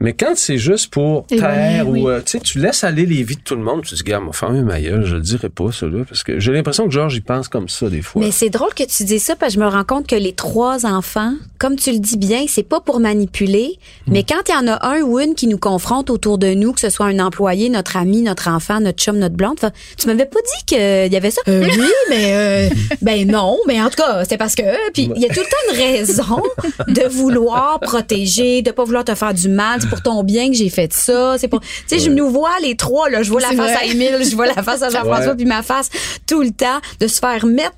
Mais 0.00 0.12
quand 0.12 0.32
c'est 0.36 0.58
juste 0.58 0.92
pour 0.92 1.26
Eh 1.30 1.36
taire 1.38 1.88
oui. 1.88 2.02
ou, 2.02 2.08
euh, 2.08 2.18
tu 2.20 2.32
sais, 2.32 2.40
tu 2.40 2.58
laisses 2.58 2.84
aller 2.84 3.06
les 3.06 3.22
vies 3.22 3.36
de 3.36 3.40
tout 3.42 3.56
le 3.56 3.62
monde, 3.62 3.82
tu 3.82 3.90
te 3.90 3.96
dis, 3.96 4.02
gars, 4.02 4.20
ma 4.20 4.32
femme 4.32 4.62
ma 4.62 4.80
gueule, 4.80 5.04
je 5.04 5.14
le 5.16 5.20
dirai 5.22 5.48
pas, 5.48 5.70
ça, 5.72 5.86
là, 5.86 6.04
parce 6.08 6.22
que 6.22 6.38
j'ai 6.40 6.52
l'impression 6.52 6.84
que 6.86 6.90
Georges, 6.92 7.14
il 7.16 7.22
pense 7.22 7.48
comme 7.48 7.68
ça, 7.68 7.88
des 7.88 8.02
fois. 8.02 8.22
Mais 8.22 8.30
c'est 8.30 8.50
drôle 8.50 8.74
que 8.74 8.84
tu 8.84 9.04
dis 9.04 9.18
ça 9.18 9.36
parce 9.36 9.54
que 9.54 9.60
je 9.60 9.64
me 9.64 9.68
rends 9.70 9.84
compte 9.84 10.06
que 10.06 10.16
les 10.16 10.32
trois 10.32 10.86
enfants, 10.86 11.34
comme 11.58 11.76
tu 11.76 11.92
le 11.92 11.98
dis 11.98 12.16
bien, 12.16 12.44
c'est 12.48 12.62
pas 12.68 12.80
pour 12.80 13.00
manipuler, 13.00 13.65
Hmm. 14.06 14.12
mais 14.12 14.22
quand 14.24 14.40
il 14.48 14.52
y 14.52 14.54
en 14.56 14.66
a 14.68 14.86
un 14.86 15.00
ou 15.02 15.18
une 15.18 15.34
qui 15.34 15.46
nous 15.46 15.58
confronte 15.58 16.10
autour 16.10 16.38
de 16.38 16.54
nous, 16.54 16.72
que 16.72 16.80
ce 16.80 16.90
soit 16.90 17.06
un 17.06 17.18
employé, 17.18 17.68
notre 17.68 17.96
ami, 17.96 18.22
notre 18.22 18.48
enfant, 18.48 18.80
notre 18.80 19.02
chum, 19.02 19.18
notre 19.18 19.34
blonde, 19.34 19.56
tu 19.98 20.06
m'avais 20.06 20.26
pas 20.26 20.40
dit 20.40 20.64
qu'il 20.66 21.12
y 21.12 21.16
avait 21.16 21.30
ça? 21.30 21.40
Euh, 21.48 21.64
oui, 21.64 21.90
mais 22.10 22.32
euh, 22.34 22.68
ben 23.02 23.26
non, 23.26 23.58
mais 23.66 23.80
en 23.80 23.88
tout 23.90 23.96
cas, 23.96 24.24
c'est 24.28 24.36
parce 24.36 24.54
que 24.54 24.62
puis 24.92 25.10
il 25.14 25.22
y 25.22 25.26
a 25.26 25.28
tout 25.34 25.40
le 25.40 25.46
temps 25.46 25.72
une 25.72 25.76
raison 25.78 26.42
de 26.88 27.08
vouloir 27.08 27.80
protéger, 27.80 28.62
de 28.62 28.70
pas 28.70 28.84
vouloir 28.84 29.04
te 29.04 29.14
faire 29.14 29.34
du 29.34 29.48
mal, 29.48 29.80
c'est 29.80 29.88
pour 29.88 30.02
ton 30.02 30.22
bien 30.22 30.48
que 30.50 30.56
j'ai 30.56 30.68
fait 30.68 30.92
ça, 30.92 31.36
c'est 31.38 31.48
pour 31.48 31.60
tu 31.60 31.68
sais 31.86 31.98
je 31.98 32.10
nous 32.10 32.30
vois 32.30 32.50
les 32.62 32.76
trois 32.76 33.08
là, 33.10 33.22
je 33.22 33.30
vois 33.30 33.40
la 33.40 33.48
face 33.48 33.56
vrai. 33.56 33.76
à 33.76 33.84
Émile, 33.86 34.18
je 34.28 34.34
vois 34.36 34.46
la 34.46 34.62
face 34.62 34.82
à 34.82 34.90
Jean-François 34.90 35.26
Ouais. 35.28 35.36
puis 35.36 35.46
ma 35.46 35.62
face 35.62 35.88
tout 36.26 36.42
le 36.42 36.50
temps 36.50 36.78
de 37.00 37.06
se 37.06 37.18
faire 37.18 37.46
mettre 37.46 37.72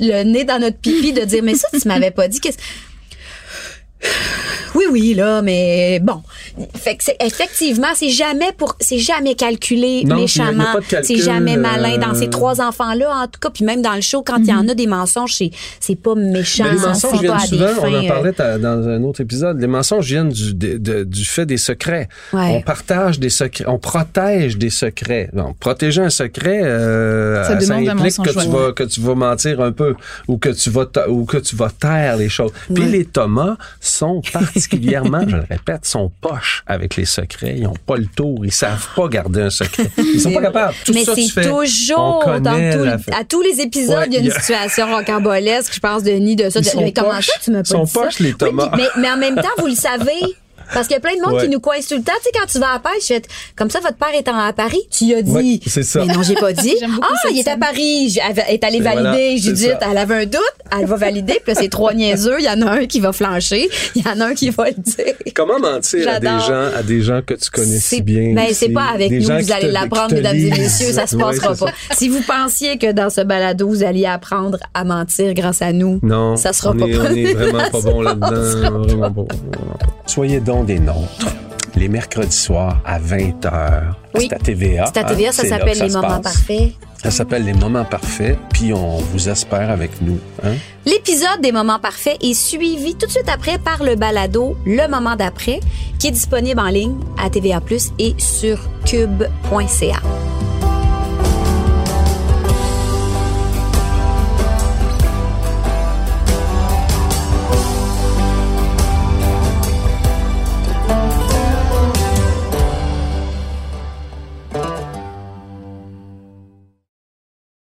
le 0.00 0.24
nez 0.24 0.44
dans 0.44 0.58
notre 0.58 0.78
pipi 0.78 1.12
de 1.12 1.20
dire 1.22 1.42
mais 1.42 1.54
ça 1.54 1.68
tu 1.72 1.86
m'avais 1.86 2.10
pas 2.10 2.26
dit 2.26 2.40
qu'est-ce 2.40 2.56
oui 4.74 4.84
oui 4.90 5.14
là 5.14 5.42
mais 5.42 6.00
bon 6.00 6.22
fait 6.74 6.96
que 6.96 7.04
c'est- 7.04 7.16
effectivement 7.20 7.88
c'est 7.94 8.10
jamais 8.10 8.52
pour 8.56 8.76
c'est 8.80 8.98
jamais 8.98 9.34
calculé 9.34 10.04
Non, 10.04 10.16
méchamment 10.16 10.52
il 10.52 10.56
y 10.58 10.60
a- 10.60 10.62
il 10.62 10.64
y 10.64 10.68
a 10.68 10.72
pas 10.74 10.80
de 10.80 10.86
calcul, 10.86 11.16
c'est 11.16 11.22
jamais 11.22 11.56
malin 11.56 11.98
dans 11.98 12.10
euh, 12.14 12.18
ces 12.18 12.28
trois 12.30 12.60
enfants 12.60 12.94
là 12.94 13.10
en 13.22 13.26
tout 13.26 13.40
cas 13.40 13.50
puis 13.50 13.64
même 13.64 13.82
dans 13.82 13.94
le 13.94 14.00
show 14.00 14.22
quand 14.22 14.36
il 14.38 14.48
y 14.48 14.52
en 14.52 14.68
a 14.68 14.74
des 14.74 14.86
mensonges 14.86 15.34
c'est 15.34 15.50
c'est 15.80 15.96
pas 15.96 16.14
méchant 16.14 16.64
Mais 16.64 16.72
les 16.72 16.78
ça 16.78 16.88
mensonges 16.88 17.20
viennent 17.20 17.32
pas 17.32 17.38
à 17.38 17.40
des 17.42 17.46
souvent, 17.48 17.66
on 17.78 17.80
fins, 17.80 17.88
en 18.00 18.04
euh, 18.04 18.08
parlait 18.08 18.32
ta- 18.32 18.58
dans 18.58 18.88
un 18.88 19.02
autre 19.02 19.20
épisode, 19.22 19.60
les 19.60 19.66
mensonges 19.66 20.06
viennent 20.06 20.28
du, 20.28 20.54
de- 20.54 20.76
de- 20.78 21.04
du 21.04 21.24
fait 21.24 21.46
des 21.46 21.56
secrets. 21.56 22.08
Ouais. 22.32 22.56
On 22.56 22.62
partage 22.62 23.18
des 23.18 23.30
secrets, 23.30 23.64
on 23.66 23.78
protège 23.78 24.58
des 24.58 24.70
secrets. 24.70 25.30
Donc, 25.32 25.56
protéger 25.58 26.02
un 26.02 26.10
secret, 26.10 26.60
euh, 26.64 27.42
Ça 27.44 27.54
demande 27.54 27.88
un 27.88 27.92
implique 27.98 28.16
que 28.22 28.30
tu, 28.30 28.48
vas, 28.48 28.72
que 28.72 28.82
tu 28.84 29.00
vas 29.00 29.14
mentir 29.14 29.60
un 29.60 29.72
peu 29.72 29.94
ou 30.28 30.36
que 30.38 30.50
tu 30.50 30.70
vas, 30.70 30.86
ta- 30.86 31.08
ou 31.08 31.24
que 31.24 31.38
tu 31.38 31.56
vas 31.56 31.70
taire 31.70 32.16
les 32.16 32.28
choses. 32.28 32.52
Puis 32.74 32.84
les 32.84 33.04
Thomas 33.04 33.56
sont 33.86 34.20
particulièrement, 34.32 35.22
je 35.28 35.36
le 35.36 35.44
répète, 35.48 35.84
sont 35.84 36.10
poches 36.20 36.62
avec 36.66 36.96
les 36.96 37.04
secrets. 37.04 37.54
Ils 37.56 37.62
n'ont 37.64 37.74
pas 37.86 37.96
le 37.96 38.06
tour, 38.06 38.44
ils 38.44 38.52
savent 38.52 38.86
pas 38.94 39.08
garder 39.08 39.42
un 39.42 39.50
secret. 39.50 39.90
Ils 39.98 40.20
sont 40.20 40.32
pas 40.32 40.42
capables. 40.42 40.74
Tout 40.84 40.92
mais 40.92 41.04
c'est 41.04 41.42
toujours 41.42 42.22
on 42.26 42.40
dans 42.40 42.52
connaît 42.52 42.76
tout- 42.76 42.84
la- 42.84 43.18
à 43.18 43.24
tous 43.24 43.40
les 43.42 43.60
épisodes, 43.60 43.96
Ouais, 43.98 44.06
il 44.08 44.14
y 44.14 44.16
a 44.16 44.20
une 44.20 44.30
situation 44.30 44.94
rocambolesque, 44.94 45.74
je 45.74 45.80
pense, 45.80 46.02
Denis, 46.02 46.36
de 46.36 46.48
ça. 46.50 46.60
Ils 46.60 46.64
de- 46.64 46.68
sont 46.68 46.80
mais 46.80 46.92
comment 46.92 47.10
poches. 47.10 47.26
ça, 47.26 47.32
tu 47.42 47.50
m'as 47.50 47.58
pas 47.58 47.62
Ils 47.62 47.66
sont 47.72 47.84
dit 47.84 47.90
ça? 47.90 48.00
poches, 48.00 48.18
les 48.20 48.30
Oui, 48.30 48.36
Thomas. 48.38 48.70
mais, 48.76 48.88
mais 48.98 49.10
en 49.10 49.16
même 49.16 49.36
temps, 49.36 49.48
vous 49.58 49.66
le 49.66 49.74
savez. 49.74 50.12
Parce 50.72 50.86
qu'il 50.86 50.94
y 50.94 50.98
a 50.98 51.00
plein 51.00 51.16
de 51.16 51.20
monde 51.22 51.34
Ouais. 51.34 51.44
qui 51.44 51.48
nous 51.50 51.60
coince 51.60 51.86
tout 51.86 51.94
le 51.96 52.02
temps. 52.02 52.12
Tu 52.18 52.24
sais, 52.24 52.30
quand 52.38 52.46
tu 52.46 52.58
vas 52.58 52.74
à 52.74 52.78
Paris, 52.78 52.96
je 53.00 53.06
fais, 53.06 53.22
comme 53.56 53.70
ça, 53.70 53.80
votre 53.80 53.96
père 53.96 54.14
est 54.14 54.26
à 54.28 54.52
Paris. 54.52 54.82
Tu 54.90 55.04
y 55.04 55.14
as 55.14 55.22
dit. 55.22 55.30
Ouais, 55.30 55.60
c'est 55.66 55.82
ça. 55.82 56.04
Mais 56.04 56.12
non, 56.14 56.22
j'ai 56.22 56.34
pas 56.34 56.52
dit. 56.54 56.74
Ah, 57.02 57.08
il 57.30 57.38
est 57.38 57.48
à. 57.48 57.56
Paris. 57.56 58.18
Elle 58.28 58.54
est 58.54 58.64
allée 58.64 58.80
valider. 58.80 59.36
Judith, 59.38 59.76
ça. 59.80 59.88
elle 59.90 59.98
avait 59.98 60.14
un 60.22 60.26
doute. 60.26 60.40
Elle 60.78 60.86
va 60.86 60.96
valider. 60.96 61.40
Puis 61.44 61.54
là, 61.54 61.60
c'est 61.60 61.68
trois 61.68 61.94
niaiseux. 61.94 62.36
Il 62.38 62.44
y 62.44 62.48
en 62.48 62.60
a 62.66 62.70
un 62.72 62.86
qui 62.86 63.00
va 63.00 63.12
flancher. 63.12 63.68
Il 63.94 64.04
y 64.04 64.08
en 64.08 64.20
a 64.20 64.26
un 64.26 64.34
qui 64.34 64.50
va 64.50 64.66
le 64.68 64.74
dire. 64.82 65.14
Comment 65.34 65.58
mentir 65.58 66.08
à 66.08 66.20
des 66.20 66.26
gens, 66.26 66.70
à 66.76 66.82
des 66.82 67.00
gens 67.02 67.20
que 67.24 67.34
tu 67.34 67.50
connais 67.50 67.78
C'est- 67.78 67.96
si 67.96 68.02
bien? 68.02 68.34
Ben, 68.34 68.48
c'est 68.52 68.68
pas 68.70 68.84
avec 68.94 69.10
des 69.10 69.20
nous 69.20 69.38
vous 69.38 69.52
allez 69.52 69.70
l'apprendre, 69.70 70.14
mesdames 70.14 70.36
et 70.36 70.50
messieurs. 70.50 70.92
Ça 70.92 71.06
se 71.06 71.16
passera 71.16 71.48
pas. 71.48 71.54
ça. 71.66 71.72
Si 71.92 72.08
vous 72.08 72.22
pensiez 72.22 72.78
que 72.78 72.92
dans 72.92 73.10
ce 73.10 73.20
balado, 73.22 73.68
vous 73.68 73.82
alliez 73.84 74.06
apprendre 74.06 74.58
à 74.74 74.84
mentir 74.84 75.32
grâce 75.34 75.62
à 75.62 75.72
nous, 75.72 75.98
Non, 76.02 76.36
ça 76.36 76.52
sera 76.52 76.70
on 76.70 76.78
pas 76.78 76.86
est, 76.86 76.98
on 76.98 77.04
est 77.14 77.34
vraiment 77.34 77.70
pas 77.70 77.80
bon 77.80 78.02
là-dedans. 78.02 78.26
Vraiment 78.86 79.00
pas 79.00 79.08
bon. 79.10 79.28
Soyez 80.06 80.40
donc 80.40 80.55
des 80.64 80.78
nôtres. 80.78 81.28
Les 81.74 81.88
mercredis 81.88 82.36
soirs 82.36 82.80
à 82.84 82.98
20h. 82.98 83.82
Oui. 84.14 84.26
C'est 84.28 84.34
à 84.34 84.38
TVA. 84.38 84.86
C'est 84.86 84.98
à 84.98 85.02
hein, 85.02 85.04
TVA, 85.04 85.32
ça 85.32 85.42
là 85.42 85.48
s'appelle 85.50 85.78
Les 85.78 85.90
Moments. 85.90 86.20
Parfaits. 86.20 86.72
Ça 87.02 87.10
s'appelle 87.10 87.44
Les 87.44 87.52
Moments 87.52 87.84
Parfaits. 87.84 88.38
Puis 88.52 88.72
on 88.72 88.96
vous 88.96 89.28
espère 89.28 89.70
avec 89.70 90.00
nous. 90.00 90.18
Hein? 90.42 90.54
L'épisode 90.86 91.40
des 91.42 91.52
Moments 91.52 91.78
Parfaits 91.78 92.16
est 92.22 92.34
suivi 92.34 92.94
tout 92.94 93.06
de 93.06 93.10
suite 93.10 93.28
après 93.28 93.58
par 93.58 93.82
le 93.82 93.94
balado 93.94 94.56
Le 94.64 94.88
Moment 94.88 95.16
d'après, 95.16 95.60
qui 95.98 96.08
est 96.08 96.12
disponible 96.12 96.60
en 96.60 96.68
ligne 96.68 96.96
à 97.22 97.28
TVA+, 97.28 97.60
et 97.98 98.14
sur 98.18 98.58
cube.ca. 98.86 100.00